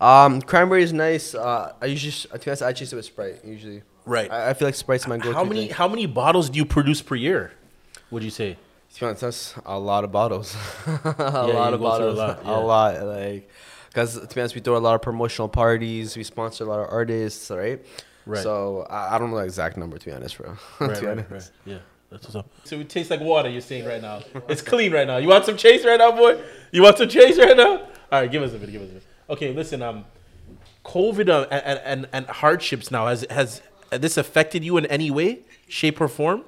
[0.00, 1.34] Um, cranberry is nice.
[1.34, 3.82] Uh, I usually, be honest, I chase it with Sprite usually.
[4.08, 4.30] Right.
[4.32, 5.34] I, I feel like Sprite's my go-to.
[5.34, 5.72] How many drink.
[5.72, 7.52] how many bottles do you produce per year?
[8.10, 8.56] Would you say?
[8.94, 10.56] To be honest, that's a lot of bottles.
[10.86, 10.90] a
[11.46, 12.16] you lot of go through a bottles.
[12.18, 13.50] lot, A lot, like,
[13.88, 16.16] because to be honest, we throw a lot of promotional parties.
[16.16, 17.84] We sponsor a lot of artists, right?
[18.24, 18.42] Right.
[18.42, 20.56] So I, I don't know the exact number, to be honest, bro.
[20.88, 21.52] to be honest.
[21.66, 21.78] Yeah,
[22.10, 22.48] that's what's up.
[22.64, 23.50] So it tastes like water.
[23.50, 24.22] You're saying right now.
[24.48, 25.18] It's clean right now.
[25.18, 26.40] You want some chase right now, boy?
[26.72, 27.80] You want some chase right now?
[28.10, 28.72] All right, give us a bit.
[28.72, 29.02] Give us a bit.
[29.28, 29.82] Okay, listen.
[29.82, 30.06] Um,
[30.84, 35.40] COVID uh, and, and and hardships now has has this affected you in any way,
[35.68, 36.44] shape, or form?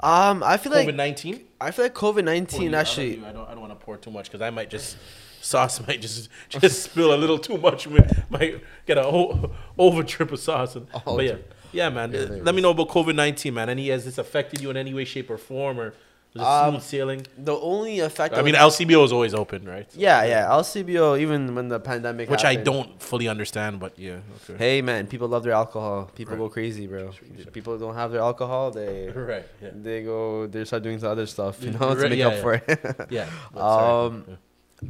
[0.00, 1.44] Um, I feel like COVID nineteen.
[1.60, 3.22] I feel like COVID nineteen actually.
[3.24, 3.46] I don't.
[3.48, 4.96] I don't want to pour too much because I might just
[5.40, 7.86] sauce might just just spill a little too much.
[8.30, 10.76] Might get a whole over trip of sauce.
[10.76, 11.36] And, Oh, but yeah,
[11.72, 12.12] yeah, man.
[12.12, 13.68] Yeah, uh, Let me know about COVID nineteen, man.
[13.68, 15.94] Any has this affected you in any way, shape, or form, or
[16.38, 17.26] was it Um, smooth sailing?
[17.36, 18.34] The only effect.
[18.34, 19.88] I mean, would- LCBO is always open, right?
[19.94, 20.48] yeah, yeah.
[20.60, 24.18] LCBO, even when the pandemic, Which I don't fully understand, but yeah.
[24.48, 24.56] Okay.
[24.64, 26.10] Hey man, people love their alcohol.
[26.14, 26.44] People Right.
[26.44, 27.10] go crazy, bro.
[27.52, 28.70] People don't have their alcohol.
[28.70, 29.46] They Right.
[29.62, 29.70] Yeah.
[29.74, 32.34] they go they start doing some other stuff, you Yeah, know, to make yeah, up
[32.34, 32.42] yeah.
[32.42, 33.10] for it.
[33.10, 33.26] Yeah.
[33.56, 34.38] Um,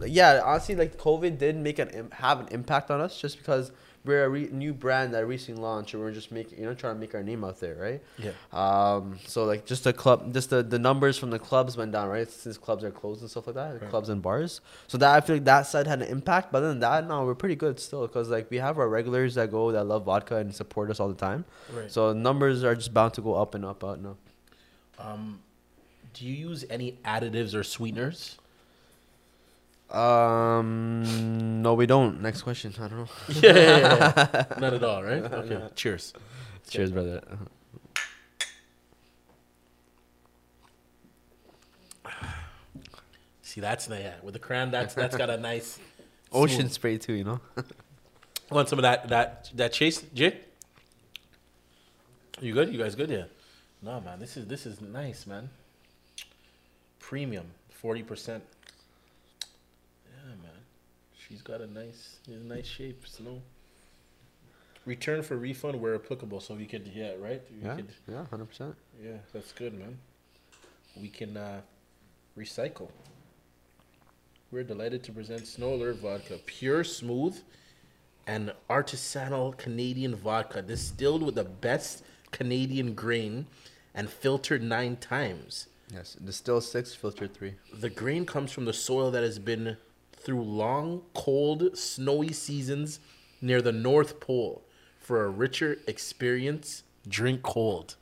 [0.04, 3.72] yeah, honestly, like COVID did make an have an impact on us just because
[4.04, 6.94] we're a re- new brand that recently launched, and we're just making you know trying
[6.94, 8.02] to make our name out there, right?
[8.18, 8.32] Yeah.
[8.52, 12.08] Um, so like just the club, just the, the numbers from the clubs went down,
[12.08, 12.30] right?
[12.30, 13.90] Since clubs are closed and stuff like that, Right.
[13.90, 14.61] clubs and bars.
[14.87, 17.34] So that I feel like that side had an impact, but then that no, we're
[17.34, 20.54] pretty good still because like we have our regulars that go that love vodka and
[20.54, 21.44] support us all the time.
[21.72, 21.90] Right.
[21.90, 24.16] So numbers are just bound to go up and up, up and up.
[24.98, 25.40] Um,
[26.14, 28.37] do you use any additives or sweeteners?
[29.90, 32.20] Um, no, we don't.
[32.20, 32.74] Next question.
[32.79, 33.09] I don't know.
[33.40, 33.79] yeah, yeah,
[34.35, 34.44] yeah.
[34.61, 35.22] Not at all, right?
[35.22, 35.62] Okay.
[35.74, 36.12] Cheers.
[36.68, 37.22] Cheers, brother.
[43.42, 44.14] See, that's the yeah.
[44.22, 45.79] With the cran, that's that's got a nice
[46.33, 47.40] Ocean smooth- spray too, you know.
[48.51, 50.40] Want some of that that that chase, Jay?
[52.40, 52.72] You good?
[52.72, 53.11] You guys good?
[53.11, 53.24] Yeah.
[53.83, 54.20] No, man.
[54.20, 55.48] This is this is nice, man.
[56.98, 58.44] Premium, forty percent.
[61.28, 61.38] Yeah, man.
[61.38, 63.06] She's got a nice, a nice shape.
[63.06, 63.42] Snow.
[64.84, 67.42] return for refund where applicable, so we could yeah right.
[67.50, 68.74] We Yeah, could- yeah, hundred percent.
[69.02, 69.98] yeah, that's good, man.
[71.00, 71.60] We can uh,
[72.36, 72.88] recycle.
[74.50, 77.38] We're delighted to present Snow Allure Vodka, pure, smooth,
[78.26, 83.46] and artisanal Canadian vodka, distilled with the best Canadian grain
[83.94, 85.66] and filtered nine times.
[85.92, 87.54] Yes, distilled six, filtered three.
[87.74, 89.76] The grain comes from the soil that has been
[90.28, 93.00] through long, cold, snowy seasons
[93.40, 94.62] near the North Pole.
[95.00, 97.96] For a richer experience, drink cold.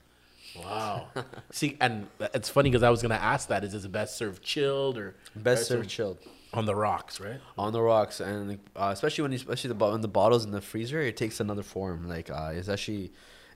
[0.58, 1.06] Wow.
[1.52, 4.98] See, and it's funny because I was gonna ask that: is this best served chilled
[4.98, 6.18] or Best served chilled
[6.52, 7.20] on the rocks?
[7.20, 7.38] Right.
[7.56, 10.60] on the rocks, and uh, especially when you, especially the when the bottles in the
[10.60, 12.08] freezer, it takes another form.
[12.08, 13.12] Like uh, it's actually,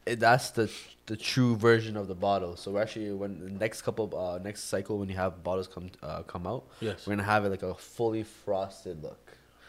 [0.07, 0.71] it, that's the
[1.07, 2.57] the true version of the bottle.
[2.57, 5.91] So we're actually when the next couple uh, next cycle when you have bottles come
[6.03, 7.07] uh, come out, Yes.
[7.07, 9.19] we're gonna have it like a fully frosted look.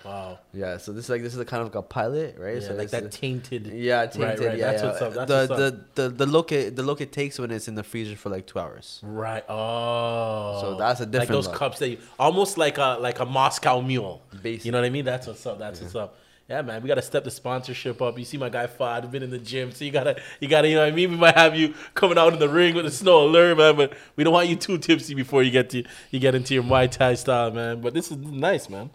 [0.03, 0.39] Wow.
[0.51, 2.55] Yeah, so this is like this is a kind of like a pilot, right?
[2.59, 3.67] Yeah, so like that tainted.
[3.67, 4.39] Yeah, tainted.
[4.39, 4.57] right.
[4.57, 4.89] Yeah, That's yeah.
[4.89, 5.95] what's up, that's the, what's the, up.
[5.95, 8.47] the the look it the look it takes when it's in the freezer for like
[8.47, 8.99] two hours.
[9.03, 9.43] Right.
[9.47, 10.57] Oh.
[10.61, 11.29] So that's a different.
[11.29, 11.55] like those look.
[11.55, 14.23] cups that you almost like a like a Moscow Mule.
[14.41, 14.67] Basically.
[14.67, 15.05] You know what I mean?
[15.05, 15.59] That's what's up.
[15.59, 16.15] That's what's up.
[16.51, 18.19] Yeah, man, we gotta step the sponsorship up.
[18.19, 20.75] You see my guy Fod been in the gym, so you gotta you gotta you
[20.75, 21.11] know what I mean.
[21.11, 23.93] We might have you coming out in the ring with a Snow Allure, man, but
[24.17, 26.91] we don't want you too tipsy before you get to you get into your Muay
[26.91, 27.79] Thai style, man.
[27.79, 28.89] But this is nice, man.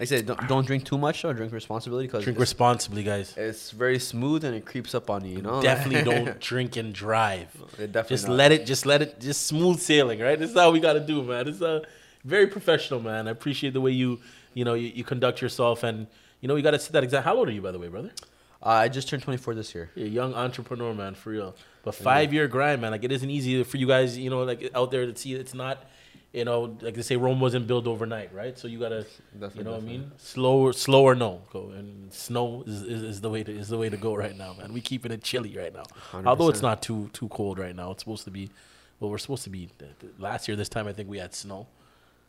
[0.00, 1.34] I said, don't, don't drink too much though.
[1.34, 3.34] Drink responsibly because Drink responsibly, guys.
[3.36, 5.36] it's very smooth and it creeps up on you.
[5.36, 7.54] You know, Definitely don't drink and drive.
[7.78, 8.36] It definitely just not.
[8.36, 11.00] let it just let it just smooth sailing right this is how we got to
[11.00, 11.80] do man it's uh,
[12.24, 14.18] very professional man i appreciate the way you
[14.54, 16.06] you know you, you conduct yourself and
[16.40, 17.88] you know you got to set that exact how old are you by the way
[17.88, 18.10] brother?
[18.62, 19.90] Uh, I just turned 24 this year.
[19.94, 21.54] you're a young entrepreneur man for real.
[21.82, 24.70] But five year grind man like it isn't easy for you guys you know like
[24.74, 25.84] out there to see it's not
[26.32, 28.58] you know like they say rome wasn't built overnight right?
[28.58, 29.04] So you gotta
[29.38, 29.98] Definitely, you know what i definitely.
[29.98, 30.12] mean?
[30.16, 33.90] Slower slower no go and snow is, is, is the way to is the way
[33.90, 34.72] to go right now man.
[34.72, 35.84] We keeping it chilly right now.
[36.24, 38.48] Although it's not too too cold right now it's supposed to be
[38.98, 39.68] well we're supposed to be
[40.18, 41.66] last year this time i think we had snow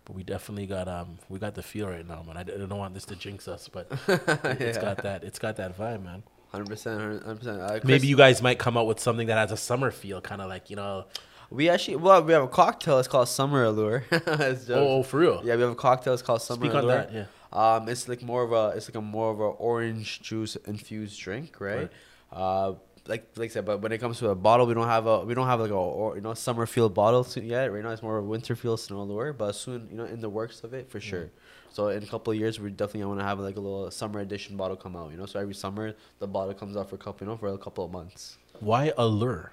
[0.06, 2.94] but we definitely got um we got the feel right now man I don't want
[2.94, 7.24] this to jinx us but it's got that it's got that vibe man 100%.
[7.26, 7.48] 100%.
[7.60, 10.22] Uh, Chris, maybe you guys might come up with something that has a summer feel
[10.22, 11.06] kind of like you know
[11.50, 12.98] We actually, well, we have a cocktail.
[13.00, 14.04] It's called Summer Allure.
[14.12, 16.14] It's just- oh, for real Yeah, we have a cocktail.
[16.14, 16.98] It's called Summer Speak on Allure.
[16.98, 17.26] that, yeah.
[17.52, 21.20] Um, it's like more of a, it's like a more of a orange juice infused
[21.20, 21.90] drink, right?
[22.32, 22.74] Uh,
[23.08, 25.20] like like I said, but when it comes to a bottle, we don't have a,
[25.26, 27.72] we don't have like a, or, you know, summer feel bottle yet.
[27.72, 30.22] Right now, it's more of a winter feel Snow lure, but soon, you know, in
[30.22, 31.30] the works of it for sure.
[31.72, 34.22] So in a couple of years, we definitely want to have like a little summer
[34.22, 35.12] edition bottle come out.
[35.12, 37.50] You know, so every summer the bottle comes out for a couple, you know, for
[37.50, 38.38] a couple of months.
[38.60, 39.52] why allure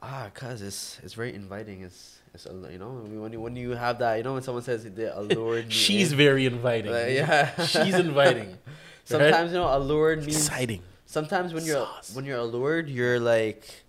[0.00, 1.82] Ah, cause it's it's very inviting.
[1.82, 4.62] It's it's a, you know when you when you have that you know when someone
[4.62, 7.64] says they allured she's in, very inviting Like, yeah.
[7.64, 8.58] she's inviting
[9.04, 12.14] sometimes you know allured means exciting sometimes when you're Sauce.
[12.14, 13.84] when you're allured you're like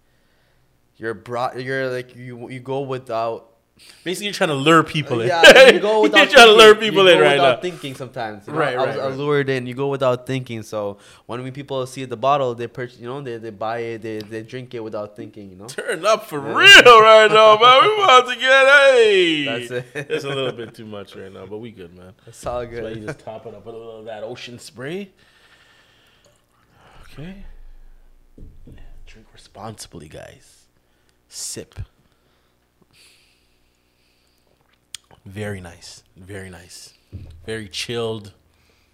[0.95, 3.45] you're brought you're like you you go without
[4.05, 6.73] basically you're trying to lure people in yeah you go without you're trying to lure
[6.75, 6.89] thinking.
[6.89, 8.59] people you in right without now thinking sometimes you know?
[8.59, 9.11] Right, I was right, right.
[9.11, 12.99] allured in you go without thinking so when we people see the bottle they purchase
[12.99, 16.05] you know they, they buy it they, they drink it without thinking you know turn
[16.05, 19.85] up for real right now man we about to get hey That's it.
[20.09, 22.81] it's a little bit too much right now but we good man it's all That's
[22.81, 25.09] why you good just top it up with a little of that ocean spray.
[27.13, 27.43] Okay.
[29.05, 30.65] Drink responsibly, guys.
[31.27, 31.79] Sip.
[35.25, 36.03] Very nice.
[36.15, 36.93] Very nice.
[37.45, 38.33] Very chilled.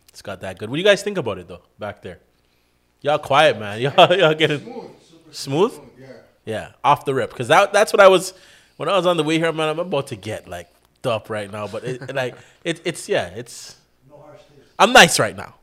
[0.10, 0.70] It's got that good.
[0.70, 1.62] What do you guys think about it though?
[1.78, 2.20] Back there.
[3.02, 3.80] Y'all quiet, man.
[3.82, 4.90] Y'all, y'all getting Smooth.
[5.02, 5.80] Super Smooth?
[6.00, 6.08] Yeah.
[6.46, 7.30] yeah, off the rip.
[7.30, 8.34] Because that, that's what I was
[8.78, 9.70] when I was on the way here, man.
[9.70, 10.70] I'm about to get like
[11.06, 13.76] up right now, but it, like it, it's yeah, it's.
[14.10, 14.74] No harsh taste.
[14.80, 15.56] I'm nice right now.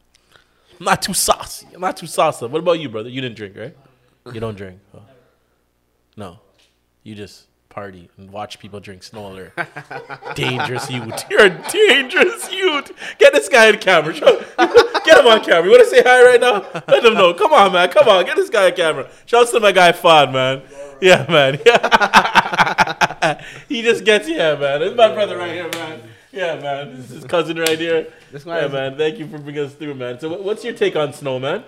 [0.83, 1.69] I'm not too saucy.
[1.73, 2.45] I'm not too saucy.
[2.45, 3.09] What about you, brother?
[3.09, 3.77] You didn't drink, right?
[4.35, 4.81] You don't drink.
[4.93, 4.99] Oh.
[6.17, 6.41] No,
[7.05, 9.33] you just party and watch people drink Snow
[10.35, 11.25] dangerous youth.
[11.31, 12.91] You're a dangerous youth.
[13.19, 14.13] Get this guy on camera.
[14.13, 15.67] Get him on camera.
[15.67, 16.67] You want to say hi right now?
[16.89, 17.33] Let him know.
[17.33, 17.89] Come on, man.
[17.89, 18.25] Come on.
[18.25, 19.09] Get this guy on camera.
[19.25, 20.63] Shout out to my guy Fod, man.
[21.01, 21.61] Yeah, man.
[23.69, 24.81] he just gets yeah, man.
[24.81, 26.12] This is my brother right here, man.
[26.33, 26.97] Yeah, man.
[26.97, 28.13] This is his cousin right here.
[28.31, 28.97] This guy yeah, is- man.
[28.97, 30.19] Thank you for bringing us through, man.
[30.19, 31.65] So, what's your take on snow, man?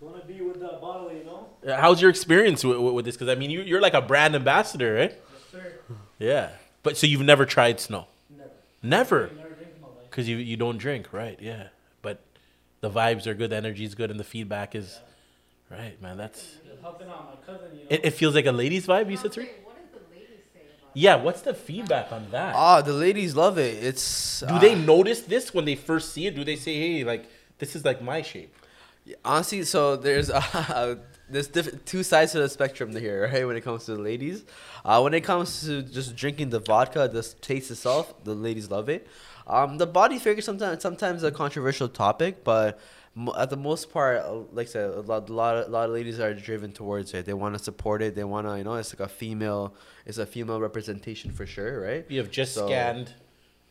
[0.00, 1.48] Want to be with that bottle, you know?
[1.66, 3.16] Uh, How's your experience with, with, with this?
[3.16, 5.10] Because I mean, you, you're like a brand ambassador, right?
[5.12, 5.72] Yes, sir.
[6.18, 6.50] Yeah.
[6.82, 8.06] But so you've never tried snow?
[8.30, 8.50] Never.
[8.82, 9.20] Never.
[9.36, 9.96] Never drink in my life.
[10.08, 11.38] Because you you don't drink, right?
[11.42, 11.68] Yeah.
[12.00, 12.22] But
[12.80, 14.98] the vibes are good, the energy is good, and the feedback is
[15.70, 16.16] right, man.
[16.16, 17.86] That's helping out my cousin, you know?
[17.90, 18.00] it.
[18.04, 19.10] It feels like a ladies' vibe.
[19.10, 19.50] You said three.
[19.64, 21.16] What did the ladies say about Yeah.
[21.16, 22.54] What's the feedback on that?
[22.54, 23.82] Ah, the ladies love it.
[23.82, 26.34] It's Do ah, they notice this when they first see it?
[26.34, 27.26] Do they say, "Hey, like
[27.58, 28.54] this is like my shape"?
[29.24, 30.96] Honestly, so there's uh,
[31.28, 33.46] there's diff- two sides to the spectrum here, right?
[33.46, 34.44] When it comes to the ladies,
[34.84, 38.88] uh, when it comes to just drinking the vodka, the taste itself, the ladies love
[38.88, 39.06] it.
[39.46, 42.78] Um, the body figure sometimes sometimes a controversial topic, but
[43.36, 45.84] at the most part, uh, like I said, a lot, a lot, of, a lot
[45.88, 47.26] of ladies are driven towards it.
[47.26, 48.14] They want to support it.
[48.14, 49.74] They want to, you know, it's like a female,
[50.06, 52.06] it's a female representation for sure, right?
[52.08, 53.14] We have just So- scanned.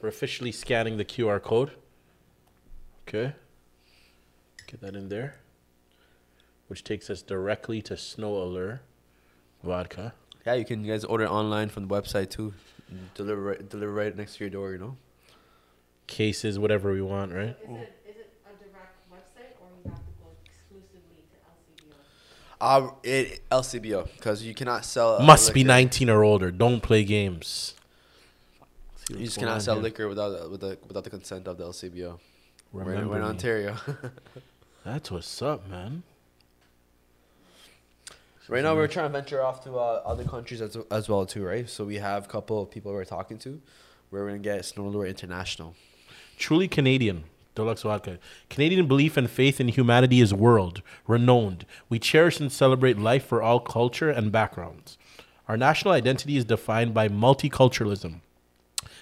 [0.01, 1.71] We're officially scanning the QR code.
[3.07, 3.33] Okay.
[4.67, 5.35] Get that in there.
[6.67, 8.81] Which takes us directly to Snow Allure
[9.63, 10.13] vodka.
[10.45, 12.53] Yeah, you can you guys order online from the website too.
[13.13, 14.95] Deliver right, deliver right next to your door, you know.
[16.07, 17.49] Cases, whatever we want, right?
[17.49, 21.95] Is it, is it a direct website or you have to go exclusively to LCBO?
[22.61, 25.19] Uh, it LCBO because you cannot sell.
[25.21, 26.51] Must be 19 or older.
[26.51, 27.73] Don't play games.
[29.09, 29.83] You just cannot sell here.
[29.83, 32.19] liquor without with the without the consent of the LCBO.
[32.71, 33.23] We're in, Remember we're in.
[33.23, 33.75] Ontario.
[34.85, 36.03] That's what's up, man.
[38.47, 41.43] right now, we're trying to venture off to uh, other countries as, as well too,
[41.43, 41.67] right?
[41.69, 43.61] So we have a couple of people we're talking to.
[44.11, 45.75] We're gonna get Snowlure International.
[46.37, 47.23] Truly Canadian.
[47.59, 48.19] Deluxe vodka.
[48.49, 51.65] Canadian belief and faith in humanity is world renowned.
[51.89, 54.97] We cherish and celebrate life for all culture and backgrounds.
[55.49, 58.21] Our national identity is defined by multiculturalism.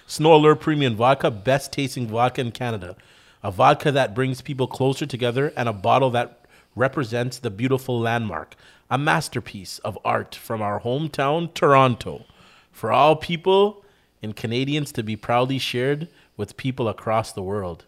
[0.08, 2.96] Snow Allure Premium Vodka, best tasting vodka in Canada.
[3.44, 6.44] A vodka that brings people closer together and a bottle that
[6.74, 8.56] represents the beautiful landmark.
[8.90, 12.24] A masterpiece of art from our hometown, Toronto.
[12.72, 13.84] For all people
[14.20, 17.84] and Canadians to be proudly shared with people across the world.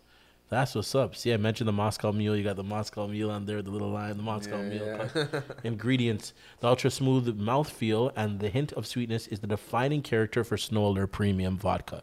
[0.50, 1.14] That's what's up.
[1.14, 2.36] See, I mentioned the Moscow Mule.
[2.36, 5.08] You got the Moscow Mule on there, the little line, the Moscow Mule.
[5.64, 10.56] Ingredients: the ultra smooth mouthfeel and the hint of sweetness is the defining character for
[10.56, 12.02] Snow Allure Premium Vodka,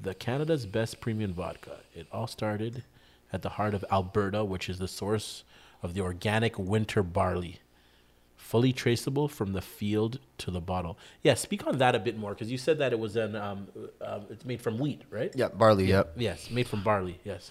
[0.00, 1.80] the Canada's best premium vodka.
[1.94, 2.84] It all started
[3.34, 5.44] at the heart of Alberta, which is the source
[5.82, 7.60] of the organic winter barley,
[8.34, 10.96] fully traceable from the field to the bottle.
[11.22, 13.68] Yeah, speak on that a bit more because you said that it was an um,
[14.00, 15.30] uh, it's made from wheat, right?
[15.34, 15.84] Yeah, barley.
[15.84, 16.14] Yep.
[16.16, 17.20] Yes, made from barley.
[17.24, 17.50] Yes.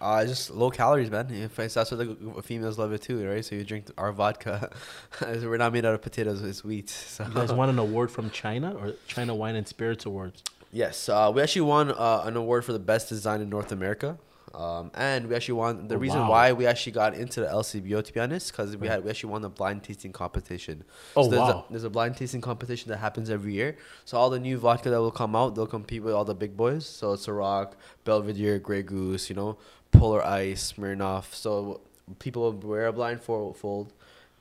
[0.00, 1.28] Uh, just low calories, man.
[1.30, 3.44] If that's what the females love it too, right?
[3.44, 4.70] So you drink our vodka.
[5.20, 6.88] We're not made out of potatoes; it's wheat.
[7.08, 7.24] So.
[7.26, 10.44] You guys won an award from China or China Wine and Spirits Awards?
[10.72, 14.18] Yes, uh, we actually won uh, an award for the best design in North America.
[14.54, 16.30] Um, and we actually won the Oh, reason wow.
[16.30, 19.30] why we actually got into the LCBO to be honest because we had we actually
[19.30, 20.84] won the blind tasting competition.
[21.16, 21.66] Oh, there's wow.
[21.68, 23.76] A, there's a blind tasting competition that happens every year.
[24.06, 26.56] So all the new vodka that will come out, they'll compete with all the big
[26.56, 26.86] boys.
[26.86, 27.74] So Ciroc,
[28.04, 29.58] Belvedere, Grey Goose, you know,
[29.92, 31.34] Polar Ice, Smirnoff.
[31.34, 31.80] So
[32.18, 33.92] people wear a blindfold,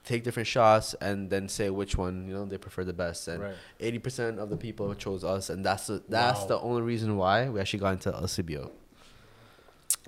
[0.03, 3.27] take different shots, and then say which one you know they prefer the best.
[3.27, 3.55] And Right.
[3.79, 6.47] eighty percent of the people chose us, and that's the that's Wow.
[6.47, 8.71] the only reason why we actually got into LCBO.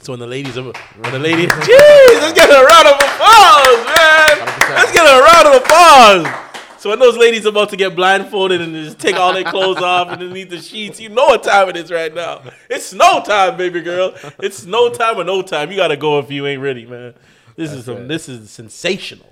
[0.01, 0.71] So when the ladies, when
[1.11, 4.47] the ladies, jeez, let's get a round of applause, man.
[4.47, 4.75] 100%.
[4.75, 6.48] Let's get a round of applause.
[6.79, 9.77] So when those ladies are about to get blindfolded and just take all their clothes
[9.77, 12.41] off and underneath the sheets, you know what time it is right now.
[12.69, 14.13] It's snow time, baby girl.
[14.39, 15.71] It's snow time or no time.
[15.71, 17.15] You gotta go if you ain't ready, man.
[17.57, 18.07] This is some.
[18.07, 19.27] This is sensational.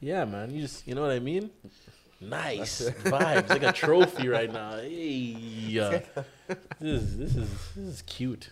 [0.00, 0.50] Yeah, man.
[0.50, 1.50] You just, you know what I mean?
[2.20, 4.78] Nice vibes, like a trophy right now.
[4.78, 6.00] Hey, uh,
[6.80, 8.50] this is this is this is cute.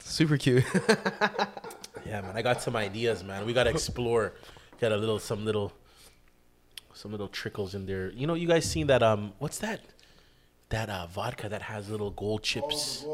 [0.00, 0.64] Super cute.
[2.06, 2.36] Yeah, man.
[2.36, 3.44] I got some ideas, man.
[3.46, 4.34] We gotta explore.
[4.80, 5.72] Got a little, some little,
[6.96, 8.10] some little trickles in there.
[8.10, 9.02] You know, you guys seen that?
[9.02, 9.80] Um, what's that?
[10.70, 13.04] That uh, vodka that has little gold chips.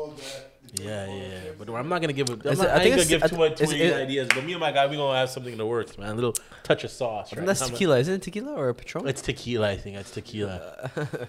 [0.81, 1.39] Yeah, yeah.
[1.59, 2.31] But I'm not gonna give.
[2.31, 3.67] A, I'm not, it- I I, ain't think gonna give I too th- much too
[3.67, 4.29] many it- ideas.
[4.35, 6.11] But me and my guy, we gonna have something in the works, man.
[6.11, 7.35] A little touch of sauce.
[7.37, 7.45] Right?
[7.45, 8.23] that's I'm- tequila, isn't it?
[8.23, 9.07] Tequila or a Patron?
[9.07, 9.69] It's tequila.
[9.71, 10.91] I think it's tequila.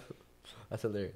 [0.69, 1.13] That's hilarious.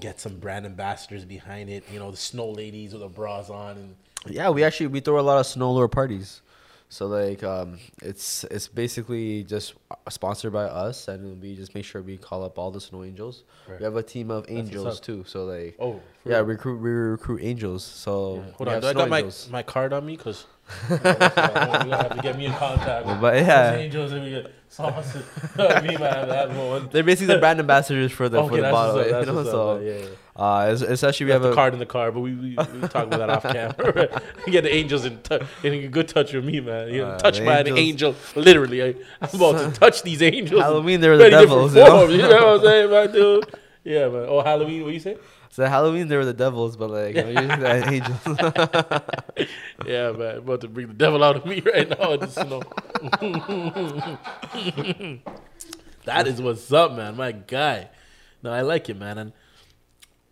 [0.00, 1.84] Get some brand ambassadors behind it.
[1.92, 3.96] You know, the snow ladies with the bras on and.
[4.28, 6.40] Yeah, we actually we throw a lot of snow lure parties.
[6.88, 9.74] So like um it's it's basically just
[10.08, 13.42] sponsored by us and we just make sure we call up all the snow angels.
[13.68, 13.78] Right.
[13.80, 15.24] We have a team of angels too.
[15.26, 16.44] So like Oh, yeah, real?
[16.44, 17.84] recruit we recruit angels.
[17.84, 18.52] So Yeah.
[18.52, 19.48] Hold on, do I got my, angels.
[19.50, 20.16] my card on me?
[20.16, 20.46] Because
[20.88, 23.74] you have to get me in contact But yeah.
[23.74, 25.14] angels and we get sauce.
[25.56, 26.88] me, man, that one.
[26.90, 29.00] They're basically the brand ambassadors for the for the bottle.
[29.00, 29.26] up.
[29.26, 29.44] you know?
[29.44, 29.78] so.
[29.78, 30.06] Yeah, yeah.
[30.42, 32.34] uh it's, it's actually we We have have a card in the car, but we
[32.34, 34.22] we, we talk about that off camera.
[34.46, 36.88] get the angels in, tou in good touch with me, man.
[36.88, 38.14] You know, Uh, touched by an angel.
[38.34, 40.60] Literally, I, I'm about to touch these angels.
[40.62, 42.06] Halloween, they were the devils, you know?
[42.08, 43.44] you know what I'm saying, man, dude?
[43.84, 44.26] Yeah, man.
[44.28, 45.16] Oh, Halloween, what you say?
[45.50, 49.48] So Halloween they were the devils, but like you know, usually the angels.
[49.86, 50.38] Yeah, man.
[50.38, 52.12] about to bring the devil out of me right now.
[52.12, 52.62] in the snow.
[56.04, 57.16] that is what's up, man.
[57.16, 57.90] My guy.
[58.42, 59.18] No, I like it, man.
[59.18, 59.32] And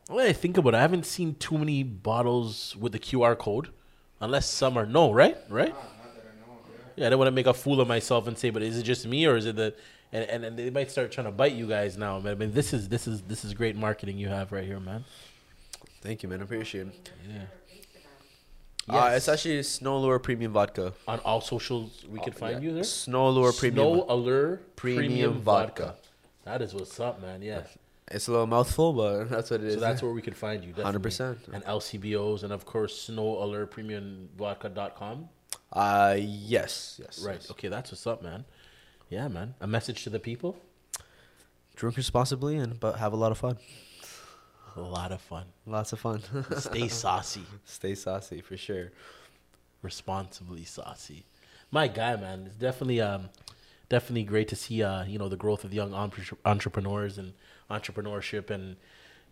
[0.09, 3.69] when I think about it, I haven't seen too many bottles with the QR code,
[4.21, 5.37] unless some are no, right?
[5.49, 5.75] Right?
[6.97, 8.85] Yeah, I don't want to make a fool of myself and say, but is it
[8.85, 9.75] just me or is it the
[10.15, 12.33] and, and, and they might start trying to bite you guys now, man.
[12.33, 15.05] I mean, this is this is this is great marketing you have right here, man.
[16.01, 16.41] Thank you, man.
[16.41, 17.11] I appreciate it.
[17.29, 17.43] Yeah.
[18.87, 19.17] Uh, Yes.
[19.17, 20.93] it's actually Snow Lure Premium Vodka.
[21.09, 22.69] On all socials, we could find Yeah.
[22.69, 22.85] you there.
[22.85, 23.87] Snow Lure Premium.
[23.95, 25.83] Snow Allure Premium, Premium vodka.
[25.83, 25.99] vodka.
[26.45, 27.41] That is what's up, man.
[27.41, 27.63] Yeah.
[28.11, 29.75] It's a little mouthful, but that's what it is.
[29.75, 30.75] So that's where we can find you.
[30.75, 31.39] Hundred percent.
[31.53, 35.31] And LCBOs and of course Snow Allure Premium Vodka.com.
[35.73, 37.25] Uh, yes, yes.
[37.25, 37.39] Right.
[37.41, 37.51] yes.
[37.53, 38.45] Okay, that's what's up, man.
[39.15, 39.55] Yeah, man.
[39.61, 40.57] A message to the people.
[41.77, 43.59] Drink responsibly and but have a lot of fun.
[44.75, 45.45] A lot of fun.
[45.67, 46.21] Lots of fun.
[46.59, 47.45] Stay saucy.
[47.65, 48.91] Stay saucy for sure.
[49.83, 51.27] responsibly saucy.
[51.71, 53.29] My guy, man, it's definitely um,
[53.89, 57.35] definitely great to see uh, you know, the growth of young entre- entrepreneurs and
[57.71, 58.75] entrepreneurship and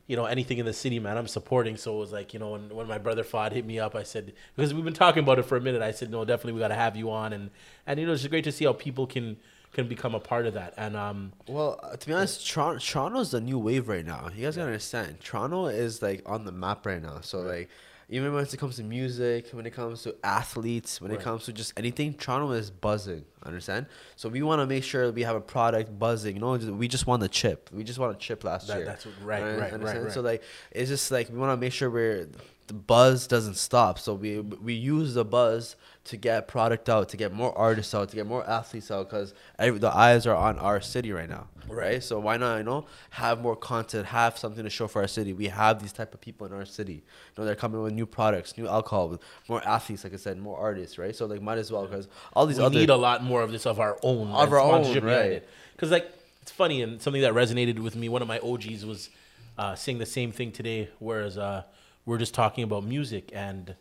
[0.06, 1.18] you know anything in the city, man.
[1.18, 1.76] I'm supporting.
[1.76, 4.04] So it was like you know when, when my brother Fod hit me up, I
[4.04, 5.82] said because we've been talking about it for a minute.
[5.82, 7.50] I said no, definitely we got to have you on and
[7.84, 9.38] and you know it's just great to see how people can
[9.72, 13.30] can become a part of that and um Well, uh, to be honest, Toronto, Toronto's
[13.30, 14.28] the new wave right now.
[14.34, 15.20] You guys gotta understand.
[15.20, 17.20] Toronto is like on the map right now.
[17.22, 17.70] So like,
[18.10, 21.20] even when it comes to music, when it comes to athletes, when Right.
[21.20, 23.24] it comes to just anything, Toronto is buzzing.
[23.44, 23.86] Understand?
[24.16, 26.34] So we want to make sure we have a product buzzing.
[26.36, 27.70] You know, we just won the chip.
[27.72, 28.84] We just won a chip last That- year.
[28.84, 31.72] that's what- right, Right, right, right, So like, it's just like we want to make
[31.72, 32.28] sure we're
[32.72, 33.98] the buzz doesn't stop.
[33.98, 38.08] So we we use the buzz to get product out, to get more artists out,
[38.08, 42.02] to get more athletes out, because the eyes are on our city right now, right?
[42.02, 45.32] So why not, you know, have more content, have something to show for our city.
[45.32, 46.94] We have these type of people in our city.
[46.94, 47.02] You
[47.36, 50.98] know, they're coming with new products, new alcohol, more athletes, like I said, more artists,
[50.98, 51.14] right?
[51.14, 53.52] So like, might as well, because all these we other need a lot more of
[53.52, 55.46] this of our own Of our own, right.
[55.72, 58.08] Because like it's funny and something that resonated with me.
[58.08, 59.10] One of my OGs was
[59.56, 61.62] uh, saying the same thing today, whereas uh,
[62.06, 63.74] we're just talking about music, and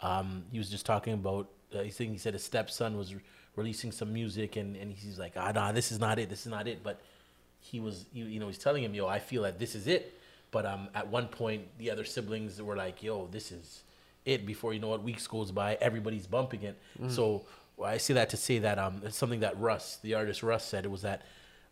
[0.00, 1.48] um, he was just talking about.
[1.74, 3.20] Uh, he he said his stepson was re-
[3.56, 6.48] releasing some music, and and he's like, ah, nah, this is not it, this is
[6.48, 6.82] not it.
[6.82, 7.00] But
[7.60, 10.18] he was, you, you know, he's telling him, yo, I feel like this is it.
[10.50, 13.82] But um, at one point, the other siblings were like, yo, this is
[14.26, 14.44] it.
[14.44, 16.76] Before you know it, weeks goes by, everybody's bumping it.
[17.08, 17.42] So
[17.76, 20.64] well, I say that to say that um, it's something that Russ, the artist Russ,
[20.64, 20.84] said.
[20.84, 21.22] It was that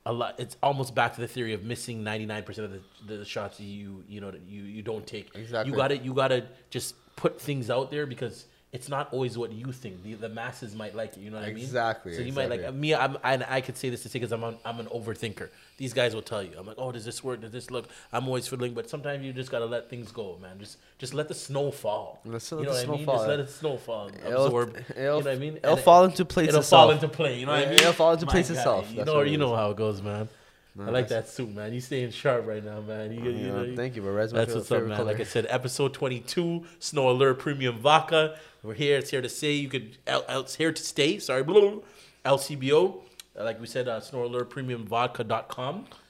[0.06, 0.34] a lot.
[0.38, 3.60] It's almost back to the theory of missing ninety nine percent of the, the shots
[3.60, 5.34] you you know that you you don't take.
[5.34, 5.70] Exactly.
[5.70, 8.46] You gotta you gotta just put things out there because.
[8.72, 10.04] It's not always what you think.
[10.04, 11.20] The, the masses might like it.
[11.20, 11.64] You know what I mean?
[11.64, 12.94] Exactly, So you might like me.
[12.94, 15.48] I'm, I, I could say this to say because I'm an, I'm an overthinker.
[15.76, 16.52] These guys will tell you.
[16.56, 17.40] I'm like, oh, does this work?
[17.40, 17.88] Does this look?
[18.12, 20.60] I'm always fiddling, but sometimes you just gotta let things go, man.
[20.60, 22.20] Just just let the snow fall.
[22.24, 23.06] Let's you let know the what snow I mean?
[23.06, 23.16] fall.
[23.16, 24.76] Just let it snow fall, It'll- absorb.
[24.76, 25.56] it'll- you know what I mean?
[25.56, 26.82] it'll And fall into place It'll itself.
[26.82, 27.40] fall into play.
[27.40, 27.74] You know what I mean?
[27.74, 28.88] it'll fall into My place guy, itself.
[28.90, 30.28] You That's know, you know how it goes, man.
[30.78, 31.74] I like that that's- suit, man.
[31.74, 33.12] You staying sharp right now, man.
[33.12, 34.12] You, you Yeah, know, thank you, bro.
[34.12, 34.96] Red's That's what's up, man.
[34.96, 35.10] color.
[35.12, 38.38] Like I said, episode 22, Snow Allure Premium Vodka.
[38.62, 38.98] We're here.
[38.98, 39.52] It's here to say.
[39.52, 39.98] You could.
[40.06, 41.18] It's here to stay.
[41.18, 41.42] Sorry.
[42.24, 43.00] LCBO.
[43.38, 44.44] Uh, Like we said, uh, Allure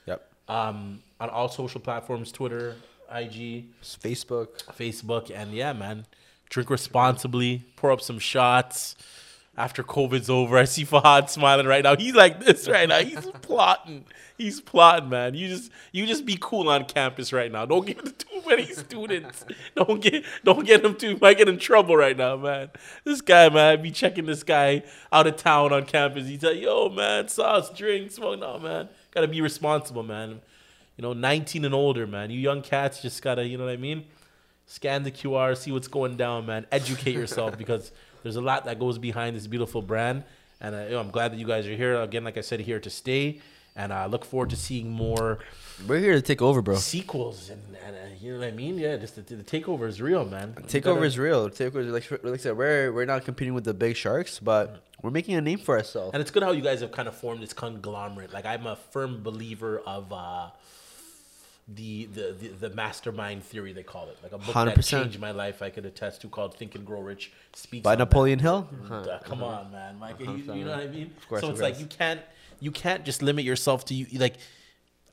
[0.06, 0.32] Yep.
[0.48, 2.76] Um, on all social platforms Twitter,
[3.14, 4.64] IG, Facebook.
[4.76, 6.06] Facebook, and yeah, man.
[6.48, 7.64] Drink responsibly.
[7.76, 8.96] Pour up some shots.
[9.61, 11.94] After COVID's over, I see Fahad smiling right now.
[11.94, 13.01] He's like this right now.
[13.01, 14.07] He's plotting.
[14.38, 15.35] He's plotting, man.
[15.35, 17.66] You just you just be cool on campus right now.
[17.66, 19.44] Don't give too many students.
[19.77, 21.18] Don't get don't get him too.
[21.20, 22.70] Might get in trouble right now, man.
[23.05, 26.27] This guy, man, I be checking this guy out of town on campus.
[26.27, 28.40] He's like, yo, man, sauce, drink, smoke.
[28.40, 28.88] No, man.
[29.11, 30.40] Gotta be responsible, man.
[30.96, 32.31] You know, 19 and older, man.
[32.31, 34.05] You young cats just gotta, you know what I mean?
[34.64, 36.64] Scan the QR, see what's going down, man.
[36.73, 40.24] Educate yourself because there's a lot that goes behind this beautiful brand.
[40.61, 41.94] And uh, I'm glad that you guys are here.
[42.02, 43.40] Again, like I said, here to stay.
[43.76, 45.38] And I look forward to seeing more
[45.87, 46.74] We're here to take over, bro.
[46.74, 47.48] sequels.
[47.50, 48.76] And, and uh, you know what I mean?
[48.78, 50.54] Yeah, just the, the takeover is real, man.
[50.66, 51.48] Takeover gotta- is real.
[51.48, 54.83] Takeover is like, like I said, we're we're not competing with the big sharks, but
[55.02, 56.11] we're making a name for ourselves.
[56.12, 58.33] And it's good how you guys have kind of formed this conglomerate.
[58.35, 60.50] Like I'm a firm believer of uh,
[61.74, 64.18] the, the the the mastermind theory they call it.
[64.22, 64.88] Like a book that 100%.
[64.88, 65.62] changed my life.
[65.62, 67.33] I could attest to called Think and Grow Rich.
[67.54, 68.04] Speaks By on that.
[68.04, 68.68] Napoleon Hill.
[68.90, 70.18] Uh, come on, man, Mike.
[70.18, 71.12] You, you know what I mean?
[71.28, 72.20] course, so of it's like you can't
[72.61, 74.18] you can't just limit yourself to you.
[74.18, 74.37] Like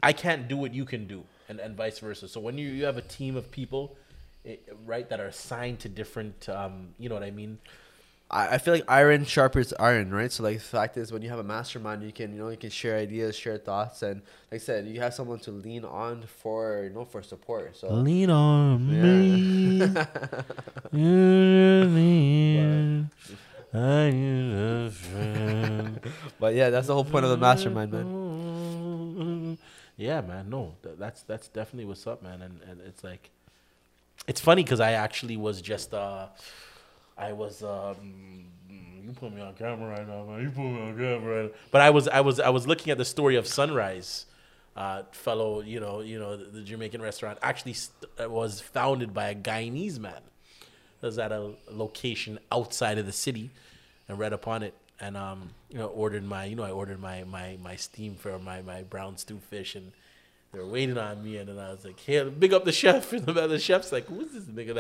[0.01, 2.27] I can't do what you can do, and, and vice versa.
[2.27, 3.95] So when you you have a team of people,
[4.43, 7.59] it, right, that are assigned to different, um, you know what I mean?
[8.29, 10.31] I, I feel like iron sharpens iron, right?
[10.31, 12.57] So like the fact is, when you have a mastermind, you can you know you
[12.57, 14.21] can share ideas, share thoughts, and
[14.51, 17.77] like I said, you have someone to lean on for you know for support.
[17.77, 19.87] So Lean on me.
[26.39, 29.57] but yeah, that's the whole point of the mastermind, man.
[29.97, 30.49] Yeah, man.
[30.49, 32.41] No, that's that's definitely what's up, man.
[32.41, 33.29] And and it's like,
[34.27, 36.27] it's funny because I actually was just uh,
[37.17, 38.27] I was um
[39.07, 40.41] you put me on camera right now, man.
[40.41, 41.43] You put me on camera.
[41.43, 41.57] Right now.
[41.71, 44.25] But I was, I was, I was looking at the story of Sunrise,
[44.75, 49.13] uh, fellow, you know, you know, the, the Jamaican restaurant actually st- uh, was founded
[49.13, 50.21] by a Guyanese man.
[51.01, 53.51] It was at a location outside of the city,
[54.09, 57.23] and read upon it, and um, you know, ordered my, you know, I ordered my
[57.23, 59.93] my my steam for my my brown stew fish, and
[60.57, 63.13] they were waiting on me, and then I was like, "Hey, big up the chef."
[63.17, 64.73] And the, the chef's like, "Who's this nigga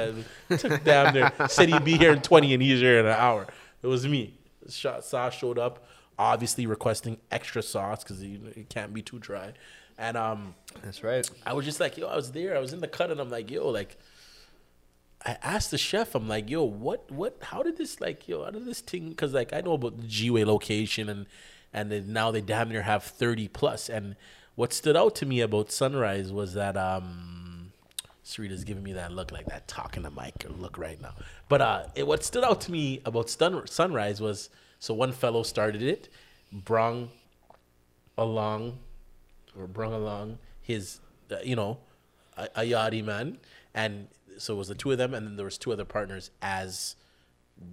[0.49, 1.31] that took down there?
[1.47, 3.45] Said he'd be here in twenty, and he's here in an hour."
[3.83, 4.33] It was me.
[4.67, 5.85] Sauce showed up,
[6.17, 9.53] obviously requesting extra sauce because it can't be too dry,
[9.99, 11.29] and um, That's right.
[11.45, 12.57] I was just like, yo, I was there.
[12.57, 13.97] I was in the cut, and I'm like, yo, like,
[15.23, 18.49] I asked the chef, I'm like, yo, what, what, how did this, like, yo, how
[18.49, 19.09] did this thing?
[19.09, 21.27] Because like I know about the G-way location, and
[21.71, 23.89] and then now they damn near have 30 plus.
[23.89, 24.15] And
[24.57, 27.71] what stood out to me about Sunrise was that um,
[28.25, 31.13] Sarita's giving me that look, like that talking to Mike look right now.
[31.47, 34.49] But uh, it, what stood out to me about Stun- Sunrise was
[34.79, 36.09] so one fellow started it,
[36.51, 37.09] brung
[38.17, 38.79] along
[39.55, 41.01] or brung along his,
[41.31, 41.77] uh, you know,
[42.35, 43.37] a, a yachty man,
[43.75, 44.07] and
[44.39, 46.95] so it was the two of them, and then there was two other partners as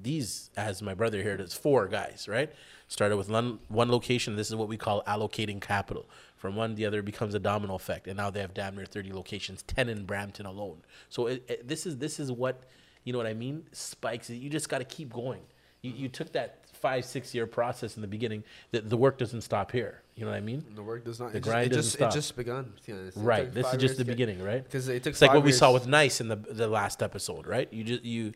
[0.03, 1.39] these, as my brother here.
[1.39, 2.53] There's four guys, right?
[2.89, 4.37] Started with one one location.
[4.37, 6.05] This is what we call allocating capital.
[6.45, 8.85] From one, to the other becomes a domino effect, and now they have damn near
[8.85, 10.83] 30 locations, 10 in Brampton alone.
[11.09, 12.65] So it, it, this is this is what
[13.03, 13.65] you know what I mean.
[13.73, 14.29] Spikes.
[14.29, 15.41] You just got to keep going.
[15.81, 18.45] You, you took that five six year process in the beginning.
[18.73, 20.03] The, the work doesn't stop here.
[20.17, 20.67] You know what I mean?
[20.75, 21.33] The work does not.
[21.33, 22.37] The it grind just, doesn't it just, stop.
[22.37, 22.75] it just begun.
[22.87, 23.51] It Right.
[23.51, 24.63] This is just the beginning, right?
[24.63, 25.13] Because it took.
[25.13, 27.73] It's like five what we saw with Nice in the the last episode, right?
[27.73, 28.35] You just you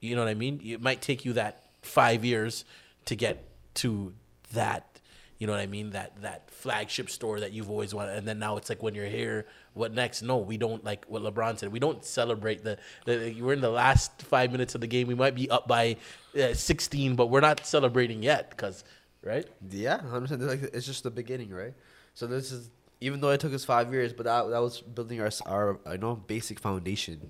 [0.00, 0.62] you know what I mean?
[0.64, 2.64] It might take you that 5 years
[3.04, 4.14] to get to
[4.54, 4.93] that
[5.38, 5.90] you know what I mean?
[5.90, 9.06] That that flagship store that you've always wanted, and then now it's like when you're
[9.06, 10.22] here, what next?
[10.22, 11.72] No, we don't like what LeBron said.
[11.72, 12.78] We don't celebrate the.
[13.04, 15.08] the we're in the last five minutes of the game.
[15.08, 15.96] We might be up by
[16.40, 18.84] uh, 16, but we're not celebrating yet because,
[19.22, 19.46] right?
[19.70, 20.40] Yeah, percent.
[20.42, 21.74] Like it's just the beginning, right?
[22.14, 22.70] So this is
[23.00, 25.96] even though it took us five years, but that that was building our our I
[25.96, 27.20] know basic foundation.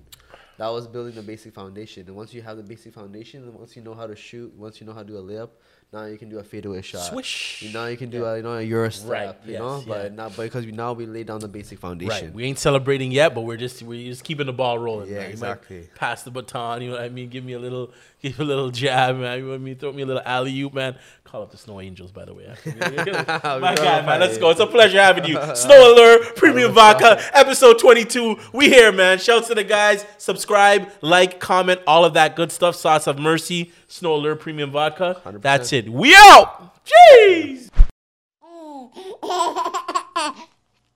[0.57, 3.75] That was building the basic foundation, and once you have the basic foundation, and once
[3.75, 5.49] you know how to shoot, once you know how to do a layup,
[5.93, 7.03] now you can do a fadeaway shot.
[7.05, 7.61] Swish.
[7.61, 9.09] You now you can do a you know a Euro step.
[9.09, 9.83] Right, You yes, know, yeah.
[9.87, 12.27] but now because we now we laid down the basic foundation.
[12.27, 12.33] Right.
[12.33, 15.09] We ain't celebrating yet, but we're just we're just keeping the ball rolling.
[15.09, 15.29] Yeah, man.
[15.31, 15.89] Exactly.
[15.95, 16.81] pass the baton.
[16.81, 17.29] You know what I mean?
[17.29, 19.39] Give me a little, give me a little jab, man.
[19.39, 20.97] You want me throw me a little alley oop, man?
[21.23, 22.45] Call up the Snow Angels, by the way.
[22.65, 24.19] My God, man.
[24.19, 24.49] Let's go.
[24.49, 25.39] It's a pleasure having you.
[25.55, 28.37] Snow Allure Premium Vodka, episode twenty two.
[28.53, 29.17] We here, man.
[29.17, 30.05] Shouts to the guys.
[30.17, 32.75] Subscribe, like, comment, all of that good stuff.
[32.75, 35.21] Sauce of Mercy, Snow Allure Premium Vodka.
[35.25, 35.41] 100%.
[35.41, 35.74] That's it.
[35.83, 36.73] We out.
[36.85, 37.69] Jeez.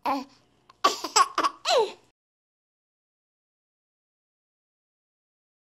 [0.05, 0.25] Mm.